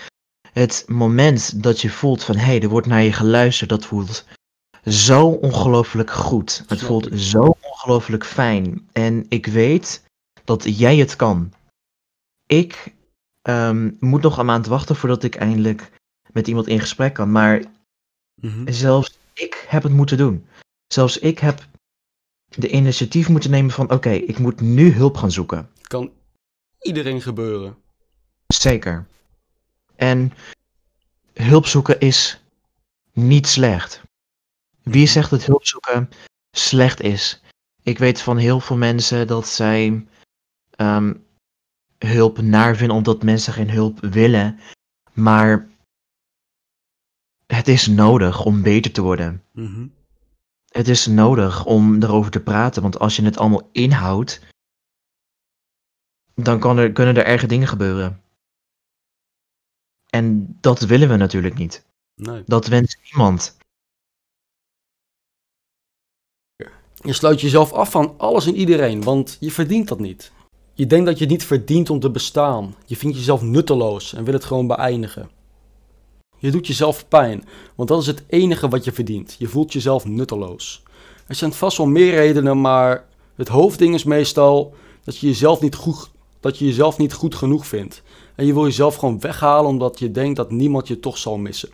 Het 0.53 0.85
moment 0.89 1.63
dat 1.63 1.81
je 1.81 1.91
voelt 1.91 2.25
van 2.25 2.37
hey, 2.37 2.63
er 2.63 2.69
wordt 2.69 2.87
naar 2.87 3.03
je 3.03 3.13
geluisterd, 3.13 3.71
dat 3.71 3.87
voelt 3.87 4.27
zo 4.85 5.27
ongelooflijk 5.27 6.11
goed. 6.11 6.65
Het 6.67 6.83
voelt 6.83 7.09
zo 7.13 7.57
ongelooflijk 7.61 8.25
fijn. 8.25 8.89
En 8.93 9.27
ik 9.29 9.47
weet 9.47 10.03
dat 10.45 10.79
jij 10.79 10.97
het 10.97 11.17
kan. 11.17 11.53
Ik 12.47 12.95
ehm, 13.43 13.91
moet 13.99 14.23
nog 14.23 14.39
een 14.39 14.47
maand 14.47 14.67
wachten 14.67 14.97
voordat 14.97 15.23
ik 15.23 15.35
eindelijk 15.35 15.91
met 16.33 16.49
iemand 16.49 16.67
in 16.67 16.81
gesprek 16.81 17.15
kan. 17.15 17.33
Maar 17.33 17.63
Mhm. 18.43 18.73
zelfs 18.73 19.19
ik 19.33 19.65
heb 19.69 19.83
het 19.83 19.93
moeten 19.93 20.17
doen. 20.17 20.47
Zelfs 20.87 21.19
ik 21.19 21.39
heb 21.39 21.67
de 22.57 22.71
initiatief 22.71 23.29
moeten 23.29 23.51
nemen 23.51 23.71
van 23.71 23.91
oké, 23.91 24.11
ik 24.11 24.39
moet 24.39 24.61
nu 24.61 24.93
hulp 24.93 25.17
gaan 25.17 25.31
zoeken. 25.31 25.71
Kan 25.83 26.13
iedereen 26.81 27.21
gebeuren. 27.21 27.77
Zeker. 28.47 29.07
En 29.97 30.33
hulp 31.35 31.67
zoeken 31.67 32.01
is 32.01 32.41
niet 33.13 33.47
slecht. 33.47 34.03
Wie 34.83 35.07
zegt 35.07 35.31
dat 35.31 35.45
hulp 35.45 35.67
zoeken 35.67 36.09
slecht 36.51 37.01
is? 37.01 37.43
Ik 37.83 37.99
weet 37.99 38.21
van 38.21 38.37
heel 38.37 38.61
veel 38.61 38.77
mensen 38.77 39.27
dat 39.27 39.49
zij 39.49 40.07
ehm, 40.71 41.15
hulp 41.99 42.41
naar 42.41 42.77
vinden 42.77 42.97
omdat 42.97 43.23
mensen 43.23 43.53
geen 43.53 43.71
hulp 43.71 44.01
willen. 44.01 44.61
Maar 45.13 45.69
het 47.47 47.69
is 47.69 47.87
nodig 47.87 48.45
om 48.45 48.63
beter 48.63 48.93
te 48.93 49.03
worden. 49.03 49.43
Mhm. 49.53 49.87
Het 50.71 50.89
is 50.89 51.07
nodig 51.07 51.65
om 51.65 52.03
erover 52.03 52.31
te 52.31 52.43
praten, 52.43 52.83
want 52.83 52.99
als 52.99 53.17
je 53.17 53.23
het 53.23 53.39
allemaal 53.39 53.69
inhoudt, 53.73 54.41
dan 56.35 56.61
kan 56.61 56.79
er, 56.79 56.93
kunnen 56.93 57.17
er 57.17 57.25
erge 57.25 57.47
dingen 57.47 57.69
gebeuren. 57.69 58.23
En 60.07 60.57
dat 60.61 60.81
willen 60.81 61.09
we 61.09 61.17
natuurlijk 61.17 61.55
niet. 61.55 61.87
Nee. 62.15 62.43
Dat 62.47 62.67
wenst 62.67 62.99
niemand. 63.03 63.57
Je 67.03 67.13
sluit 67.13 67.41
jezelf 67.41 67.73
af 67.73 67.91
van 67.91 68.19
alles 68.19 68.47
en 68.47 68.57
iedereen, 68.57 69.03
want 69.03 69.37
je 69.41 69.51
verdient 69.51 69.89
dat 69.89 69.99
niet. 69.99 70.33
Je 70.75 70.87
denkt 70.87 71.07
dat 71.07 71.19
je 71.19 71.25
het 71.25 71.33
niet 71.33 71.45
verdient 71.45 71.91
om 71.91 72.01
te 72.01 72.11
bestaan. 72.11 72.75
Je 72.87 72.97
vindt 72.97 73.17
jezelf 73.17 73.43
nutteloos 73.43 74.15
en 74.15 74.25
wil 74.25 74.35
het 74.35 74.45
gewoon 74.45 74.67
beëindigen. 74.67 75.31
Je 76.41 76.51
doet 76.51 76.67
jezelf 76.67 77.09
pijn, 77.09 77.45
want 77.75 77.89
dat 77.89 78.01
is 78.01 78.07
het 78.07 78.25
enige 78.29 78.69
wat 78.69 78.85
je 78.85 78.93
verdient. 78.93 79.37
Je 79.39 79.49
voelt 79.49 79.73
jezelf 79.73 80.05
nutteloos. 80.05 80.83
Er 81.27 81.35
zijn 81.35 81.53
vast 81.53 81.77
wel 81.77 81.87
meer 81.87 82.15
redenen, 82.15 82.61
maar 82.61 83.05
het 83.37 83.49
hoofdding 83.49 83.95
is 83.95 84.05
meestal 84.05 84.75
dat 85.05 85.19
je 85.19 85.27
jezelf 85.27 85.61
niet 85.61 85.75
goed, 85.75 86.11
dat 86.41 86.59
je 86.59 86.65
jezelf 86.65 86.99
niet 86.99 87.13
goed 87.13 87.35
genoeg 87.35 87.67
vindt. 87.67 88.03
En 88.35 88.47
je 88.47 88.53
wil 88.53 88.65
jezelf 88.65 88.97
gewoon 88.97 89.21
weghalen 89.21 89.71
omdat 89.71 89.99
je 89.99 90.11
denkt 90.11 90.37
dat 90.37 90.51
niemand 90.51 90.89
je 90.89 91.01
toch 91.01 91.19
zal 91.19 91.39
missen. 91.39 91.69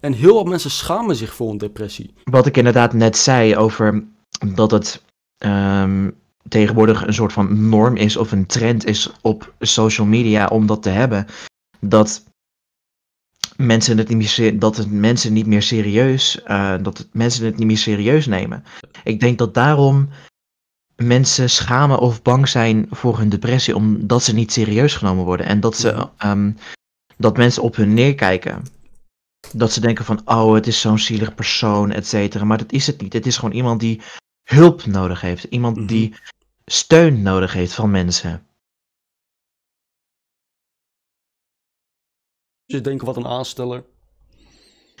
En 0.00 0.12
heel 0.12 0.34
wat 0.34 0.48
mensen 0.48 0.70
schamen 0.70 1.16
zich 1.16 1.34
voor 1.34 1.50
een 1.50 1.58
depressie. 1.58 2.14
Wat 2.24 2.46
ik 2.46 2.56
inderdaad 2.56 2.92
net 2.92 3.16
zei 3.16 3.56
over 3.56 4.04
dat 4.54 4.70
het 4.70 5.02
ehm, 5.38 6.10
tegenwoordig 6.48 7.06
een 7.06 7.14
soort 7.14 7.32
van 7.32 7.68
norm 7.68 7.96
is 7.96 8.16
of 8.16 8.32
een 8.32 8.46
trend 8.46 8.86
is 8.86 9.10
op 9.20 9.52
social 9.58 10.06
media 10.06 10.46
om 10.46 10.66
dat 10.66 10.82
te 10.82 10.88
hebben. 10.88 11.26
Dat 11.80 12.24
mensen 13.62 13.98
het 13.98 14.08
niet 14.08 14.36
meer, 14.38 14.58
dat 14.58 14.76
het 14.76 14.90
mensen 14.90 15.32
niet 15.32 15.46
meer 15.46 15.62
serieus, 15.62 16.42
eh, 16.42 16.74
dat 16.82 16.98
het 16.98 17.08
mensen 17.12 17.44
het 17.44 17.56
niet 17.56 17.66
meer 17.66 17.78
serieus 17.78 18.26
nemen. 18.26 18.64
Ik 19.04 19.20
denk 19.20 19.38
dat 19.38 19.54
daarom 19.54 20.08
mensen 20.96 21.50
schamen 21.50 21.98
of 21.98 22.22
bang 22.22 22.48
zijn 22.48 22.86
voor 22.90 23.18
hun 23.18 23.28
depressie 23.28 23.76
omdat 23.76 24.22
ze 24.22 24.34
niet 24.34 24.52
serieus 24.52 24.94
genomen 24.94 25.24
worden 25.24 25.46
en 25.46 25.60
dat 25.60 25.76
ze 25.76 26.08
ehm, 26.18 26.52
dat 27.16 27.36
mensen 27.36 27.62
op 27.62 27.76
hun 27.76 27.94
neerkijken. 27.94 28.62
Dat 29.52 29.72
ze 29.72 29.80
denken 29.80 30.04
van, 30.04 30.20
oh, 30.24 30.54
het 30.54 30.66
is 30.66 30.80
zo'n 30.80 30.98
zielig 30.98 31.34
persoon, 31.34 31.90
et 31.90 32.06
cetera. 32.06 32.44
Maar 32.44 32.58
dat 32.58 32.72
is 32.72 32.86
het 32.86 33.00
niet. 33.00 33.12
Het 33.12 33.26
is 33.26 33.36
gewoon 33.36 33.54
iemand 33.54 33.80
die 33.80 34.00
hulp 34.42 34.86
nodig 34.86 35.20
heeft. 35.20 35.44
Iemand 35.44 35.76
Mhm. 35.76 35.86
die 35.86 36.14
steun 36.64 37.22
nodig 37.22 37.52
heeft 37.52 37.74
van 37.74 37.90
mensen. 37.90 38.46
Dus 42.66 42.82
denken 42.82 43.06
wat 43.06 43.16
een 43.16 43.26
aansteller. 43.26 43.84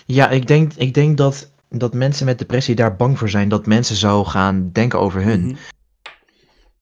Ja, 0.06 0.30
ik 0.30 0.46
denk, 0.46 0.72
ik 0.72 0.94
denk 0.94 1.16
dat, 1.16 1.50
dat 1.68 1.94
mensen 1.94 2.26
met 2.26 2.38
depressie 2.38 2.74
daar 2.74 2.96
bang 2.96 3.18
voor 3.18 3.28
zijn 3.28 3.48
dat 3.48 3.66
mensen 3.66 3.96
zo 3.96 4.24
gaan 4.24 4.70
denken 4.72 5.00
over 5.00 5.22
hun. 5.22 5.40
Mhm. 5.40 5.56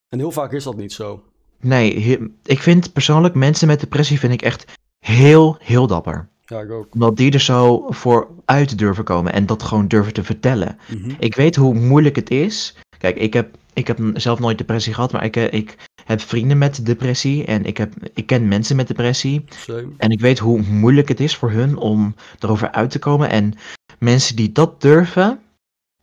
En 0.08 0.18
heel 0.18 0.30
vaak 0.30 0.52
is 0.52 0.64
dat 0.64 0.76
niet 0.76 0.92
zo. 0.92 1.22
Nee, 1.60 2.18
ik 2.44 2.58
vind 2.58 2.92
persoonlijk 2.92 3.34
mensen 3.34 3.66
met 3.66 3.80
depressie 3.80 4.18
vind 4.18 4.32
ik 4.32 4.42
echt 4.42 4.64
heel, 4.98 5.56
heel 5.60 5.86
dapper. 5.86 6.28
Ja, 6.44 6.60
ik 6.60 6.70
ook. 6.70 6.94
Omdat 6.94 7.16
die 7.16 7.32
er 7.32 7.40
zo 7.40 7.86
voor 7.88 8.28
uit 8.44 8.78
durven 8.78 9.04
komen 9.04 9.32
en 9.32 9.46
dat 9.46 9.62
gewoon 9.62 9.88
durven 9.88 10.12
te 10.12 10.24
vertellen. 10.24 10.78
Mhm. 10.88 11.10
Ik 11.18 11.34
weet 11.34 11.56
hoe 11.56 11.74
moeilijk 11.74 12.16
het 12.16 12.30
is. 12.30 12.76
Kijk, 12.98 13.16
ik 13.16 13.32
heb, 13.32 13.56
ik 13.72 13.86
heb 13.86 13.98
zelf 14.14 14.38
nooit 14.38 14.58
depressie 14.58 14.94
gehad, 14.94 15.12
maar 15.12 15.24
ik, 15.24 15.36
eh, 15.36 15.52
ik 15.52 15.76
heb 16.10 16.20
vrienden 16.28 16.58
met 16.58 16.86
depressie 16.86 17.44
en 17.44 17.64
ik, 17.64 17.76
heb, 17.76 17.92
ik 18.14 18.26
ken 18.26 18.48
mensen 18.48 18.76
met 18.76 18.88
depressie. 18.88 19.44
Same. 19.48 19.88
En 19.96 20.10
ik 20.10 20.20
weet 20.20 20.38
hoe 20.38 20.62
moeilijk 20.62 21.08
het 21.08 21.20
is 21.20 21.36
voor 21.36 21.50
hun 21.50 21.76
om 21.76 22.14
erover 22.38 22.70
uit 22.70 22.90
te 22.90 22.98
komen. 22.98 23.30
En 23.30 23.54
mensen 23.98 24.36
die 24.36 24.52
dat 24.52 24.80
durven, 24.80 25.40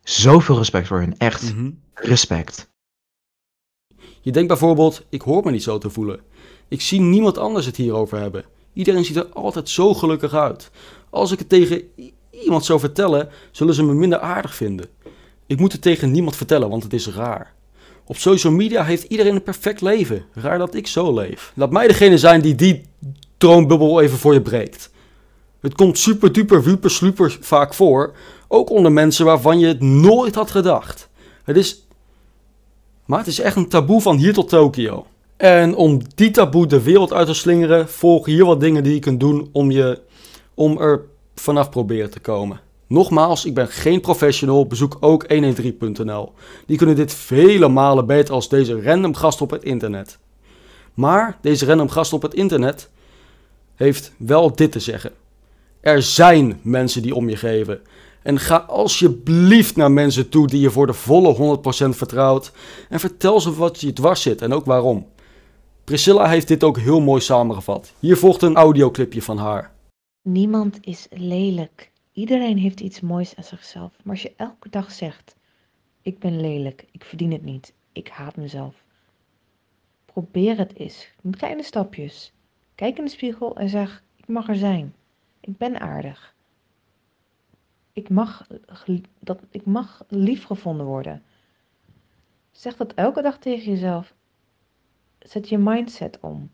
zoveel 0.04 0.58
respect 0.58 0.88
voor 0.88 1.00
hun. 1.00 1.18
Echt 1.18 1.54
Mhm. 1.56 1.72
respect. 1.94 2.70
Je 4.22 4.32
denkt 4.32 4.48
bijvoorbeeld, 4.48 5.06
ik 5.10 5.22
hoor 5.22 5.44
me 5.44 5.52
niet 5.52 5.64
zo 5.64 5.78
te 5.78 5.90
voelen. 5.90 6.20
Ik 6.68 6.82
zie 6.82 7.00
niemand 7.02 7.38
anders 7.38 7.66
het 7.66 7.76
hierover 7.76 8.20
hebben. 8.20 8.46
Iedereen 8.74 9.06
ziet 9.06 9.16
er 9.16 9.28
altijd 9.28 9.70
zo 9.70 9.94
gelukkig 9.94 10.34
uit. 10.34 10.72
Als 11.10 11.32
ik 11.32 11.40
het 11.40 11.50
tegen 11.50 11.82
iemand 12.32 12.66
zou 12.66 12.80
vertellen, 12.80 13.30
zullen 13.52 13.74
ze 13.74 13.84
me 13.84 13.94
minder 13.94 14.20
aardig 14.20 14.56
vinden. 14.56 14.86
Ik 15.46 15.60
moet 15.60 15.72
het 15.72 15.82
tegen 15.82 16.12
niemand 16.12 16.36
vertellen, 16.36 16.70
want 16.70 16.84
het 16.84 16.94
is 16.94 17.08
raar. 17.08 17.54
Op 18.08 18.18
social 18.18 18.54
media 18.54 18.84
heeft 18.84 19.04
iedereen 19.04 19.36
een 19.36 19.44
perfect 19.44 19.82
leven. 19.82 20.26
Raar 20.34 20.58
dat 20.58 20.76
ik 20.76 20.88
zo 20.88 21.14
leef. 21.14 21.52
Laat 21.56 21.72
mij 21.72 21.88
degene 21.88 22.18
zijn 22.18 22.42
die 22.42 22.56
die 22.56 22.84
droombubbel 23.38 24.02
even 24.02 24.18
voor 24.18 24.34
je 24.34 24.42
breekt. 24.42 24.90
Het 25.60 25.76
komt 25.76 25.98
super 25.98 26.32
duper 26.32 26.92
sluper 26.92 27.38
vaak 27.42 27.74
voor. 27.74 28.16
Ook 28.48 28.70
onder 28.70 28.92
mensen 28.92 29.26
waarvan 29.26 29.60
je 29.60 29.68
het 29.68 29.82
nooit 29.82 30.36
had 30.36 30.52
gedacht. 30.52 31.10
Het 31.44 31.58
is 31.58 31.88
maar 33.08 33.20
het 33.20 33.28
is 33.28 33.40
echt 33.40 33.56
een 33.56 33.70
taboe 33.70 34.02
van 34.02 34.18
hier 34.18 34.34
tot 34.34 34.50
Tokio. 34.50 35.06
En 35.38 35.76
om 35.76 36.02
die 36.16 36.32
taboe 36.32 36.68
de 36.68 36.84
wereld 36.84 37.14
uit 37.14 37.28
te 37.28 37.34
slingeren, 37.34 37.90
volgen 37.90 38.32
hier 38.32 38.46
wat 38.46 38.60
dingen 38.60 38.84
die 38.84 38.94
je 38.94 39.00
kunt 39.00 39.20
doen 39.20 39.50
om, 39.52 39.72
je, 39.72 40.02
om 40.54 40.82
er 40.82 41.02
vanaf 41.36 41.70
proberen 41.70 42.12
te 42.12 42.20
komen. 42.20 42.60
Nogmaals, 42.88 43.46
ik 43.46 43.54
ben 43.54 43.68
geen 43.68 44.02
professional, 44.02 44.68
bezoek 44.68 44.98
ook 45.00 45.26
113.nl. 45.34 46.34
Die 46.66 46.78
kunnen 46.78 46.96
dit 46.96 47.14
vele 47.14 47.68
malen 47.68 48.06
beter 48.06 48.34
als 48.34 48.50
deze 48.50 48.82
random 48.82 49.16
gast 49.16 49.42
op 49.42 49.50
het 49.50 49.64
internet. 49.64 50.20
Maar 50.94 51.38
deze 51.42 51.66
random 51.66 51.90
gast 51.90 52.14
op 52.14 52.22
het 52.22 52.34
internet 52.34 52.90
heeft 53.76 54.14
wel 54.18 54.56
dit 54.56 54.72
te 54.72 54.80
zeggen. 54.80 55.12
Er 55.80 56.02
zijn 56.02 56.60
mensen 56.62 57.02
die 57.02 57.16
om 57.16 57.30
je 57.30 57.36
geven. 57.36 57.82
En 58.24 58.40
ga 58.40 58.58
alsjeblieft 58.58 59.76
naar 59.76 59.92
mensen 59.92 60.30
toe 60.30 60.48
die 60.48 60.62
je 60.62 60.70
voor 60.70 60.88
de 60.88 60.94
volle 60.94 61.60
100% 61.86 61.90
vertrouwt. 61.90 62.52
En 62.90 63.00
vertel 63.00 63.42
ze 63.42 63.56
wat 63.56 63.82
je 63.82 63.94
dwars 63.94 64.22
zit 64.22 64.42
en 64.42 64.54
ook 64.54 64.66
waarom. 64.66 65.08
Priscilla 65.84 66.28
heeft 66.28 66.48
dit 66.48 66.64
ook 66.64 66.78
heel 66.78 67.02
mooi 67.02 67.22
samengevat. 67.22 67.94
Hier 68.00 68.18
volgt 68.18 68.42
een 68.42 68.56
audioclipje 68.56 69.22
van 69.22 69.38
haar. 69.38 69.72
Niemand 70.22 70.78
is 70.82 71.08
lelijk. 71.10 71.92
Iedereen 72.18 72.58
heeft 72.58 72.80
iets 72.80 73.00
moois 73.02 73.36
aan 73.36 73.44
zichzelf. 73.44 73.98
Maar 74.04 74.14
als 74.14 74.22
je 74.22 74.34
elke 74.36 74.70
dag 74.70 74.92
zegt: 74.92 75.36
Ik 76.02 76.20
ben 76.20 76.40
lelijk, 76.40 76.86
ik 76.92 77.04
verdien 77.04 77.32
het 77.32 77.44
niet, 77.44 77.74
ik 77.92 78.08
haat 78.08 78.36
mezelf. 78.36 78.84
Probeer 80.06 80.58
het 80.58 80.76
eens. 80.76 81.12
Met 81.22 81.36
kleine 81.36 81.64
stapjes. 81.64 82.34
Kijk 82.76 82.98
in 82.98 83.04
de 83.04 83.10
spiegel 83.10 83.56
en 83.56 83.70
zeg: 83.70 84.04
Ik 84.16 84.28
mag 84.28 84.48
er 84.48 84.56
zijn. 84.56 84.96
Ik 85.40 85.58
ben 85.58 85.80
aardig. 85.80 86.36
Ik 87.94 88.10
mag, 88.10 88.48
dat, 89.20 89.42
ik 89.52 89.66
mag 89.66 90.04
lief 90.08 90.44
gevonden 90.44 90.86
worden. 90.86 91.24
Zeg 92.52 92.76
dat 92.76 92.94
elke 92.94 93.22
dag 93.22 93.38
tegen 93.38 93.72
jezelf. 93.72 94.14
Zet 95.20 95.50
je 95.50 95.58
mindset 95.58 96.20
om. 96.20 96.52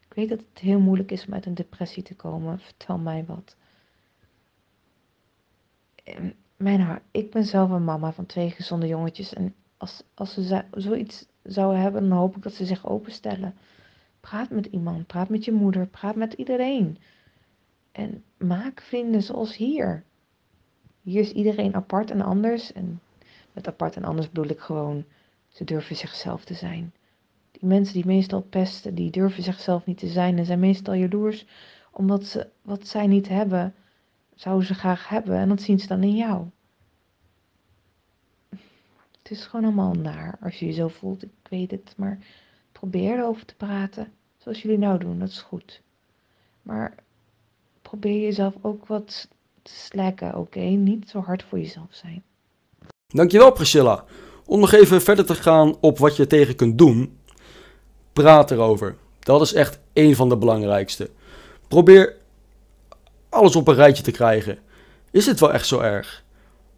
Ik 0.00 0.14
weet 0.14 0.28
dat 0.28 0.40
het 0.48 0.58
heel 0.58 0.80
moeilijk 0.80 1.10
is 1.10 1.26
om 1.26 1.34
uit 1.34 1.46
een 1.46 1.54
depressie 1.54 2.02
te 2.02 2.14
komen. 2.14 2.60
Vertel 2.60 2.98
mij 2.98 3.24
wat. 3.24 3.56
Ehm, 6.04 6.30
Mijn 6.56 6.80
haar, 6.80 7.02
ik 7.10 7.30
ben 7.30 7.44
zelf 7.44 7.70
een 7.70 7.84
mama 7.84 8.12
van 8.12 8.26
twee 8.26 8.50
gezonde 8.50 8.86
jongetjes. 8.86 9.32
En 9.32 9.54
als, 9.76 10.02
als 10.14 10.34
ze 10.34 10.64
zoiets 10.72 11.26
zouden 11.42 11.80
hebben, 11.80 12.08
dan 12.08 12.18
hoop 12.18 12.36
ik 12.36 12.42
dat 12.42 12.52
ze 12.52 12.66
zich 12.66 12.86
openstellen. 12.86 13.54
Praat 14.20 14.50
met 14.50 14.66
iemand, 14.66 15.06
praat 15.06 15.28
met 15.28 15.44
je 15.44 15.52
moeder, 15.52 15.86
praat 15.86 16.16
met 16.16 16.32
iedereen. 16.32 16.98
En 17.92 18.24
maak 18.36 18.80
vrienden 18.80 19.22
zoals 19.22 19.56
hier. 19.56 20.04
Hier 21.02 21.20
is 21.20 21.32
iedereen 21.32 21.74
apart 21.74 22.10
en 22.10 22.20
anders. 22.20 22.72
En 22.72 23.00
met 23.52 23.68
apart 23.68 23.96
en 23.96 24.04
anders 24.04 24.28
bedoel 24.28 24.50
ik 24.50 24.60
gewoon, 24.60 25.04
ze 25.48 25.64
durven 25.64 25.96
zichzelf 25.96 26.44
te 26.44 26.54
zijn. 26.54 26.92
Die 27.50 27.68
mensen 27.68 27.94
die 27.94 28.06
meestal 28.06 28.42
pesten, 28.42 28.94
die 28.94 29.10
durven 29.10 29.42
zichzelf 29.42 29.86
niet 29.86 29.98
te 29.98 30.08
zijn 30.08 30.38
en 30.38 30.44
zijn 30.44 30.60
meestal 30.60 30.94
jaloers 30.94 31.46
omdat 31.90 32.24
ze 32.24 32.48
wat 32.62 32.86
zij 32.86 33.06
niet 33.06 33.28
hebben, 33.28 33.74
zouden 34.34 34.66
ze 34.66 34.74
graag 34.74 35.08
hebben 35.08 35.36
en 35.36 35.48
dat 35.48 35.62
zien 35.62 35.80
ze 35.80 35.86
dan 35.86 36.02
in 36.02 36.16
jou. 36.16 36.46
Het 39.22 39.30
is 39.32 39.44
gewoon 39.44 39.64
allemaal 39.64 39.94
naar 39.94 40.38
als 40.40 40.58
je 40.58 40.66
je 40.66 40.72
zo 40.72 40.88
voelt, 40.88 41.22
ik 41.22 41.30
weet 41.48 41.70
het, 41.70 41.94
maar 41.96 42.18
probeer 42.72 43.18
erover 43.18 43.44
te 43.44 43.54
praten 43.54 44.12
zoals 44.38 44.62
jullie 44.62 44.78
nou 44.78 44.98
doen, 44.98 45.18
dat 45.18 45.28
is 45.28 45.40
goed. 45.40 45.80
Maar 46.62 46.94
probeer 47.82 48.20
jezelf 48.20 48.54
ook 48.60 48.86
wat 48.86 49.28
te 49.62 49.72
slacken, 49.72 50.36
oké? 50.36 50.60
Niet 50.60 51.08
zo 51.08 51.20
hard 51.20 51.42
voor 51.42 51.58
jezelf 51.58 51.86
zijn. 51.90 52.22
Dankjewel 53.06 53.52
Priscilla. 53.52 54.04
Om 54.46 54.60
nog 54.60 54.72
even 54.72 55.02
verder 55.02 55.26
te 55.26 55.34
gaan 55.34 55.76
op 55.80 55.98
wat 55.98 56.16
je 56.16 56.26
tegen 56.26 56.56
kunt 56.56 56.78
doen. 56.78 57.18
Praat 58.12 58.50
erover. 58.50 58.96
Dat 59.20 59.40
is 59.40 59.52
echt 59.52 59.80
één 59.92 60.14
van 60.14 60.28
de 60.28 60.36
belangrijkste. 60.36 61.10
Probeer 61.68 62.16
alles 63.34 63.56
op 63.56 63.68
een 63.68 63.74
rijtje 63.74 64.02
te 64.02 64.10
krijgen. 64.10 64.58
Is 65.10 65.26
het 65.26 65.40
wel 65.40 65.52
echt 65.52 65.66
zo 65.66 65.80
erg? 65.80 66.22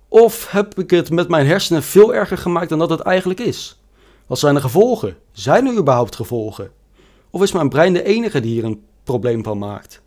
Of 0.08 0.50
heb 0.50 0.78
ik 0.78 0.90
het 0.90 1.10
met 1.10 1.28
mijn 1.28 1.46
hersenen 1.46 1.82
veel 1.82 2.14
erger 2.14 2.38
gemaakt 2.38 2.68
dan 2.68 2.78
dat 2.78 2.90
het 2.90 3.00
eigenlijk 3.00 3.40
is? 3.40 3.80
Wat 4.26 4.38
zijn 4.38 4.54
de 4.54 4.60
gevolgen? 4.60 5.16
Zijn 5.32 5.66
er 5.66 5.76
überhaupt 5.76 6.16
gevolgen? 6.16 6.70
Of 7.30 7.42
is 7.42 7.52
mijn 7.52 7.68
brein 7.68 7.92
de 7.92 8.02
enige 8.02 8.40
die 8.40 8.52
hier 8.52 8.64
een 8.64 8.84
probleem 9.04 9.44
van 9.44 9.58
maakt? 9.58 10.02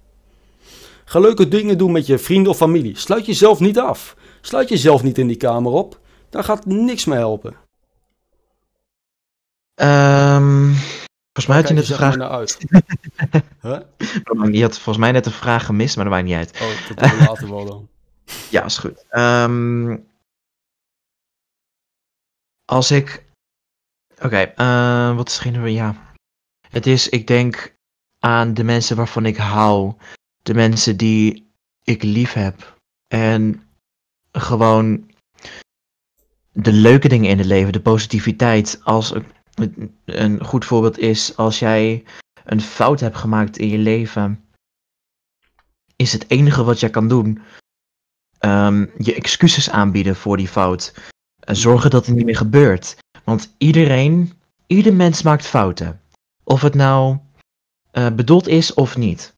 Ga 1.05 1.19
leuke 1.19 1.47
dingen 1.47 1.77
doen 1.77 1.91
met 1.91 2.05
je 2.05 2.17
vrienden 2.17 2.51
of 2.51 2.57
familie. 2.57 2.97
Sluit 2.97 3.25
jezelf 3.25 3.59
niet 3.59 3.79
af. 3.79 4.15
Sluit 4.41 4.69
jezelf 4.69 5.03
niet 5.03 5.17
in 5.17 5.27
die 5.27 5.37
kamer 5.37 5.71
op. 5.71 5.99
Daar 6.29 6.43
gaat 6.43 6.65
niks 6.65 7.05
mee 7.05 7.17
helpen. 7.17 7.55
Ehm, 9.75 10.71
volgens 11.45 11.47
mij 11.47 11.57
had 11.57 11.67
je 11.67 11.73
net 11.73 11.87
de 11.87 11.95
vraag. 11.95 12.17
maar 12.17 12.27
naar 12.27 12.37
uit. 12.37 12.57
huh? 14.41 14.53
Je 14.53 14.61
had 14.61 14.73
volgens 14.73 14.97
mij 14.97 15.11
net 15.11 15.25
een 15.25 15.31
vraag 15.31 15.65
gemist, 15.65 15.95
maar 15.95 16.05
dat 16.05 16.13
maakt 16.13 16.25
niet 16.25 16.35
uit. 16.35 16.61
Oh, 16.61 16.87
dat 16.87 16.97
doen 16.97 17.19
we 17.19 17.25
later 17.25 17.49
wel 17.49 17.65
dan. 17.65 17.87
Ja, 18.49 18.65
is 18.65 18.77
goed. 18.77 19.05
Ehm, 19.09 19.97
als 22.65 22.91
ik. 22.91 23.25
Oké, 24.21 24.37
eh, 24.37 25.15
wat 25.15 25.29
is 25.29 25.35
degene. 25.35 25.71
Ja. 25.71 25.95
Het 26.69 26.87
is, 26.87 27.09
ik 27.09 27.27
denk 27.27 27.75
aan 28.19 28.53
de 28.53 28.63
mensen 28.63 28.95
waarvan 28.95 29.25
ik 29.25 29.37
hou. 29.37 29.93
De 30.43 30.53
mensen 30.53 30.97
die 30.97 31.51
ik 31.83 32.03
lief 32.03 32.33
heb. 32.33 32.77
En 33.07 33.69
gewoon 34.31 35.11
de 36.51 36.71
leuke 36.71 37.07
dingen 37.07 37.29
in 37.29 37.37
het 37.37 37.47
leven, 37.47 37.71
de 37.71 37.81
positiviteit. 37.81 38.79
Als 38.83 39.13
een, 40.05 40.45
goed 40.45 40.65
voorbeeld 40.65 40.97
is 40.97 41.37
als 41.37 41.59
jij 41.59 42.03
een 42.43 42.61
fout 42.61 42.99
hebt 42.99 43.17
gemaakt 43.17 43.57
in 43.57 43.67
je 43.69 43.77
leven. 43.77 44.43
Is 45.95 46.13
het 46.13 46.29
enige 46.29 46.63
wat 46.63 46.79
jij 46.79 46.89
kan 46.89 47.07
doen 47.07 47.41
ehm, 48.39 48.85
je 48.97 49.13
excuses 49.15 49.69
aanbieden 49.69 50.15
voor 50.15 50.37
die 50.37 50.47
fout. 50.47 50.93
En 51.39 51.55
zorgen 51.55 51.89
dat 51.89 52.05
het 52.05 52.15
niet 52.15 52.25
meer 52.25 52.37
gebeurt. 52.37 52.97
Want 53.23 53.53
iedereen, 53.57 54.33
ieder 54.67 54.93
mens 54.93 55.21
maakt 55.21 55.45
fouten. 55.45 56.01
Of 56.43 56.61
het 56.61 56.73
nou 56.73 57.17
eh, 57.91 58.11
bedoeld 58.15 58.47
is 58.47 58.73
of 58.73 58.97
niet. 58.97 59.33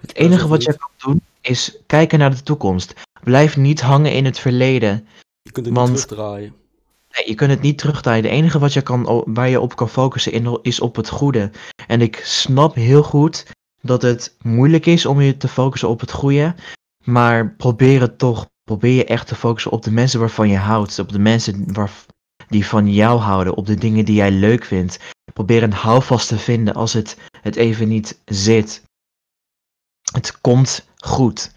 Het 0.00 0.14
enige 0.14 0.48
wat 0.48 0.62
je 0.62 0.76
kan 0.76 0.90
doen 0.96 1.20
is 1.40 1.76
kijken 1.86 2.18
naar 2.18 2.30
de 2.30 2.42
toekomst. 2.42 2.94
Blijf 3.22 3.56
niet 3.56 3.80
hangen 3.80 4.12
in 4.12 4.24
het 4.24 4.38
verleden. 4.38 5.06
Je 5.42 5.50
kunt 5.50 5.66
het 5.66 5.74
Want- 5.74 5.90
niet 5.90 6.08
terugdraaien. 6.08 6.54
Nee, 7.16 7.28
je 7.28 7.34
kunt 7.34 7.50
het 7.50 7.60
niet 7.60 7.78
terugdraaien. 7.78 8.22
De 8.22 8.28
enige 8.28 8.58
wat 8.58 8.72
je 8.72 8.82
kan, 8.82 9.24
waar 9.26 9.48
je 9.48 9.60
op 9.60 9.76
kan 9.76 9.88
focussen 9.88 10.32
in- 10.32 10.58
is 10.62 10.80
op 10.80 10.96
het 10.96 11.08
goede. 11.08 11.50
En 11.86 12.00
ik 12.00 12.20
snap 12.24 12.74
heel 12.74 13.02
goed 13.02 13.46
dat 13.80 14.02
het 14.02 14.36
moeilijk 14.42 14.86
is 14.86 15.06
om 15.06 15.20
je 15.20 15.36
te 15.36 15.48
focussen 15.48 15.88
op 15.88 16.00
het 16.00 16.12
goede. 16.12 16.54
Maar 17.04 17.54
probeer 17.54 18.00
het 18.00 18.18
toch. 18.18 18.46
Probeer 18.64 18.92
je 18.94 19.04
echt 19.04 19.26
te 19.26 19.34
focussen 19.34 19.70
op 19.70 19.82
de 19.82 19.90
mensen 19.90 20.20
waarvan 20.20 20.48
je 20.48 20.56
houdt. 20.56 20.98
Op 20.98 21.08
de 21.12 21.18
mensen 21.18 21.72
waar, 21.72 21.92
die 22.48 22.66
van 22.66 22.92
jou 22.92 23.20
houden. 23.20 23.56
Op 23.56 23.66
de 23.66 23.74
dingen 23.74 24.04
die 24.04 24.14
jij 24.14 24.30
leuk 24.30 24.64
vindt. 24.64 24.98
Probeer 25.32 25.62
een 25.62 25.72
houvast 25.72 26.28
te 26.28 26.38
vinden 26.38 26.74
als 26.74 26.92
het, 26.92 27.16
het 27.40 27.56
even 27.56 27.88
niet 27.88 28.20
zit. 28.24 28.82
het 30.12 30.40
komt 30.40 30.88
goed. 30.96 31.54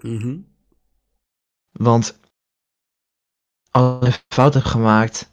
Mhm. 0.00 0.36
Want 1.72 2.18
als 3.74 4.06
je 4.06 4.06
een 4.06 4.18
fout 4.28 4.54
hebt 4.54 4.66
gemaakt, 4.66 5.30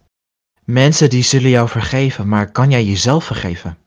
mensen 0.63 1.09
die 1.09 1.23
zullen 1.23 1.49
jou 1.49 1.69
vergeven, 1.69 2.27
maar 2.27 2.51
kan 2.51 2.69
jij 2.69 2.83
jezelf 2.83 3.25
vergeven? 3.25 3.77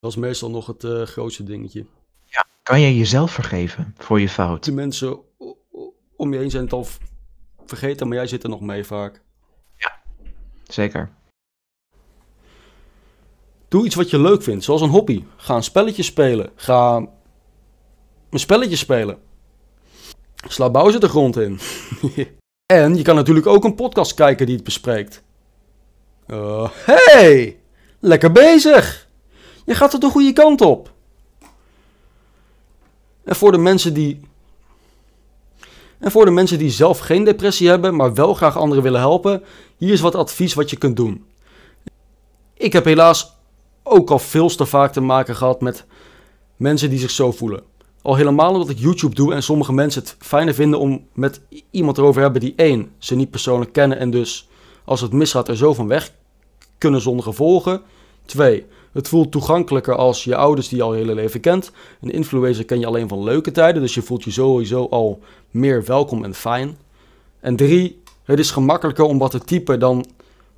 Dat 0.00 0.10
is 0.10 0.16
meestal 0.16 0.50
nog 0.50 0.66
het 0.66 0.84
eh, 0.84 1.02
grootste 1.02 1.44
dingetje. 1.44 1.86
Kan 2.62 2.80
jij 2.80 2.94
jezelf 2.94 3.32
vergeven 3.32 3.94
voor 3.98 4.20
je 4.20 4.28
fout? 4.28 4.64
De 4.64 4.72
mensen 4.72 5.18
om 6.16 6.32
je 6.32 6.38
heen 6.38 6.50
zijn 6.50 6.64
het 6.64 6.72
al 6.72 6.86
vergeten, 7.66 8.08
maar 8.08 8.16
jij 8.16 8.26
zit 8.26 8.42
er 8.42 8.48
nog 8.48 8.60
mee 8.60 8.84
vaak. 8.84 9.22
Zeker. 10.62 11.10
Doe 13.68 13.84
iets 13.84 13.94
wat 13.94 14.10
je 14.10 14.18
leuk 14.18 14.42
vindt, 14.42 14.64
zoals 14.64 14.80
een 14.80 14.88
hobby. 14.88 15.24
Ga 15.36 15.54
een 15.54 15.62
spelletje 15.62 16.02
spelen. 16.02 16.50
Ga 16.54 16.96
een 18.30 18.38
spelletje 18.38 18.76
spelen. 18.76 19.18
Sla 20.48 20.70
Bowser 20.70 21.00
de 21.00 21.08
grond 21.08 21.36
in. 21.36 21.58
en 22.82 22.96
je 22.96 23.02
kan 23.02 23.14
natuurlijk 23.14 23.46
ook 23.46 23.64
een 23.64 23.74
podcast 23.74 24.14
kijken 24.14 24.46
die 24.46 24.54
het 24.54 24.64
bespreekt. 24.64 25.22
Uh, 26.26 26.68
hey! 26.72 27.58
Lekker 28.00 28.32
bezig! 28.32 29.08
Je 29.64 29.74
gaat 29.74 29.92
er 29.92 30.00
de 30.00 30.10
goede 30.10 30.32
kant 30.32 30.60
op. 30.60 30.92
En 33.24 33.36
voor 33.36 33.52
de 33.52 33.58
mensen 33.58 33.94
die. 33.94 34.20
En 35.98 36.10
voor 36.10 36.24
de 36.24 36.30
mensen 36.30 36.58
die 36.58 36.70
zelf 36.70 36.98
geen 36.98 37.24
depressie 37.24 37.68
hebben, 37.68 37.96
maar 37.96 38.14
wel 38.14 38.34
graag 38.34 38.56
anderen 38.56 38.82
willen 38.82 39.00
helpen, 39.00 39.42
hier 39.76 39.92
is 39.92 40.00
wat 40.00 40.14
advies 40.14 40.54
wat 40.54 40.70
je 40.70 40.76
kunt 40.76 40.96
doen. 40.96 41.24
Ik 42.54 42.72
heb 42.72 42.84
helaas 42.84 43.36
ook 43.82 44.10
al 44.10 44.18
veel 44.18 44.48
te 44.48 44.66
vaak 44.66 44.92
te 44.92 45.00
maken 45.00 45.36
gehad 45.36 45.60
met 45.60 45.84
mensen 46.56 46.90
die 46.90 46.98
zich 46.98 47.10
zo 47.10 47.32
voelen. 47.32 47.62
Al 48.04 48.14
helemaal 48.14 48.52
omdat 48.52 48.68
ik 48.68 48.78
YouTube 48.78 49.14
doe 49.14 49.34
en 49.34 49.42
sommige 49.42 49.72
mensen 49.72 50.02
het 50.02 50.16
fijner 50.18 50.54
vinden 50.54 50.78
om 50.78 51.06
met 51.12 51.40
iemand 51.70 51.98
erover 51.98 52.14
te 52.14 52.20
hebben 52.20 52.40
die 52.40 52.52
één, 52.56 52.90
ze 52.98 53.14
niet 53.14 53.30
persoonlijk 53.30 53.72
kennen 53.72 53.98
en 53.98 54.10
dus 54.10 54.48
als 54.84 55.00
het 55.00 55.12
misgaat 55.12 55.48
er 55.48 55.56
zo 55.56 55.74
van 55.74 55.88
weg 55.88 56.12
kunnen 56.78 57.00
zonder 57.00 57.24
gevolgen. 57.24 57.82
Twee, 58.24 58.66
het 58.92 59.08
voelt 59.08 59.32
toegankelijker 59.32 59.96
als 59.96 60.24
je 60.24 60.36
ouders 60.36 60.68
die 60.68 60.78
je 60.78 60.84
al 60.84 60.94
je 60.94 61.00
hele 61.00 61.14
leven 61.14 61.40
kent. 61.40 61.72
Een 62.00 62.10
influencer 62.10 62.64
ken 62.64 62.80
je 62.80 62.86
alleen 62.86 63.08
van 63.08 63.22
leuke 63.22 63.50
tijden, 63.50 63.82
dus 63.82 63.94
je 63.94 64.02
voelt 64.02 64.24
je 64.24 64.30
sowieso 64.30 64.86
al 64.90 65.20
meer 65.50 65.84
welkom 65.84 66.24
en 66.24 66.34
fijn. 66.34 66.76
En 67.40 67.56
drie, 67.56 68.02
het 68.24 68.38
is 68.38 68.50
gemakkelijker 68.50 69.04
om 69.04 69.18
wat 69.18 69.30
te 69.30 69.40
typen 69.40 69.80
dan 69.80 70.06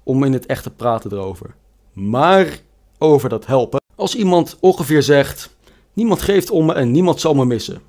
om 0.03 0.25
in 0.25 0.33
het 0.33 0.47
echt 0.47 0.63
te 0.63 0.71
praten 0.71 1.13
erover. 1.13 1.55
Maar 1.93 2.61
over 2.99 3.29
dat 3.29 3.47
helpen. 3.47 3.81
Als 3.95 4.15
iemand 4.15 4.57
ongeveer 4.61 5.03
zegt: 5.03 5.56
Niemand 5.97 6.23
geeft 6.23 6.51
om 6.51 6.67
me 6.67 6.73
en 6.73 6.91
niemand 6.91 7.21
zal 7.21 7.35
me 7.35 7.45
missen. 7.45 7.83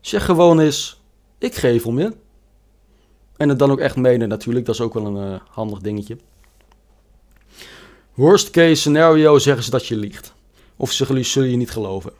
Zeg 0.00 0.24
gewoon 0.24 0.60
eens: 0.60 1.00
Ik 1.38 1.54
geef 1.54 1.86
om 1.86 1.98
je. 1.98 2.12
En 3.36 3.48
het 3.48 3.58
dan 3.58 3.70
ook 3.70 3.78
echt 3.78 3.96
menen, 3.96 4.28
natuurlijk. 4.28 4.66
Dat 4.66 4.74
is 4.74 4.80
ook 4.80 4.94
wel 4.94 5.06
een 5.06 5.32
eh, 5.32 5.40
handig 5.48 5.78
dingetje. 5.78 6.16
Worst 8.14 8.50
case 8.50 8.74
scenario 8.74 9.38
zeggen 9.38 9.64
ze 9.64 9.70
dat 9.70 9.86
je 9.86 9.96
liegt. 9.96 10.32
Of 10.76 10.92
ze 10.92 11.22
zullen- 11.22 11.50
je 11.50 11.56
niet 11.56 11.70
geloven. 11.70 12.12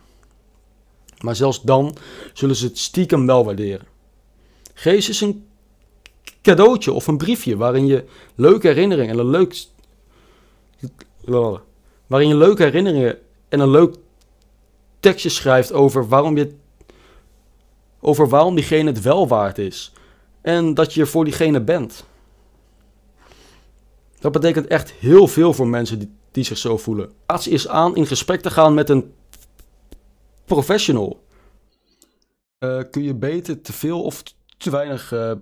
Maar 1.20 1.36
zelfs 1.36 1.62
dan 1.62 1.96
zullen 2.32 2.56
ze 2.56 2.66
het 2.66 2.78
stiekem 2.78 3.26
wel 3.26 3.44
waarderen. 3.44 3.86
Geef 4.74 5.08
eens 5.08 5.20
een 5.20 5.46
cadeautje 6.42 6.92
of 6.92 7.06
een 7.06 7.18
briefje 7.18 7.56
waarin 7.56 7.86
je 7.86 8.04
leuke 8.34 8.66
herinneringen 8.66 9.12
en 9.14 9.18
een 9.18 9.30
leuk 9.30 9.66
waarin 12.06 12.28
je 12.28 12.36
leuke 12.36 12.62
herinneringen 12.62 13.18
en 13.48 13.60
een 13.60 13.70
leuk 13.70 13.96
tekstje 15.00 15.28
schrijft 15.28 15.72
over 15.72 16.08
waarom 16.08 16.36
je 16.36 16.54
over 18.00 18.28
waarom 18.28 18.54
diegene 18.54 18.90
het 18.90 19.00
wel 19.00 19.28
waard 19.28 19.58
is 19.58 19.92
en 20.40 20.74
dat 20.74 20.94
je 20.94 21.00
er 21.00 21.06
voor 21.06 21.24
diegene 21.24 21.60
bent. 21.60 22.04
Dat 24.18 24.32
betekent 24.32 24.66
echt 24.66 24.90
heel 24.92 25.26
veel 25.26 25.52
voor 25.52 25.68
mensen 25.68 25.98
die, 25.98 26.10
die 26.30 26.44
zich 26.44 26.58
zo 26.58 26.76
voelen. 26.76 27.12
Plaats 27.26 27.48
is 27.48 27.68
aan 27.68 27.96
in 27.96 28.06
gesprek 28.06 28.40
te 28.40 28.50
gaan 28.50 28.74
met 28.74 28.88
een 28.88 29.12
professional. 30.44 31.24
Eh, 32.58 32.82
kun 32.90 33.02
je 33.02 33.14
beter 33.14 33.60
te 33.60 33.72
veel 33.72 34.02
of 34.02 34.22
te 34.56 34.70
weinig 34.70 35.12
eh, 35.12 35.32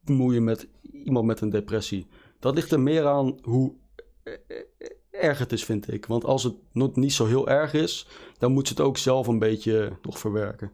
bemoeien 0.00 0.44
met 0.44 0.68
iemand 1.04 1.26
met 1.26 1.40
een 1.40 1.50
depressie? 1.50 2.06
Dat 2.38 2.54
ligt 2.54 2.72
er 2.72 2.80
meer 2.80 3.06
aan 3.06 3.38
hoe 3.42 3.74
erg 5.18 5.38
het 5.38 5.52
is, 5.52 5.64
vind 5.64 5.92
ik. 5.92 6.06
Want 6.06 6.24
als 6.24 6.42
het 6.42 6.54
nog 6.72 6.96
niet 6.96 7.12
zo 7.12 7.26
heel 7.26 7.48
erg 7.48 7.72
is, 7.72 8.06
dan 8.38 8.52
moet 8.52 8.66
ze 8.68 8.72
het 8.74 8.82
ook 8.82 8.98
zelf 8.98 9.26
een 9.26 9.38
beetje 9.38 9.92
nog 10.02 10.18
verwerken. 10.18 10.70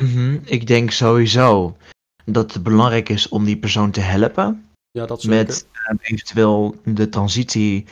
Mhm, 0.00 0.38
Ik 0.44 0.66
denk 0.66 0.90
sowieso 0.90 1.76
dat 2.24 2.52
het 2.52 2.62
belangrijk 2.62 3.08
is 3.08 3.28
om 3.28 3.44
die 3.44 3.58
persoon 3.58 3.90
te 3.90 4.00
helpen. 4.00 4.66
Ja, 4.90 5.06
dat 5.06 5.22
zeker. 5.22 5.36
met 5.36 5.66
ehm, 5.72 5.96
eventueel 6.00 6.76
de 6.84 7.08
transitie 7.08 7.84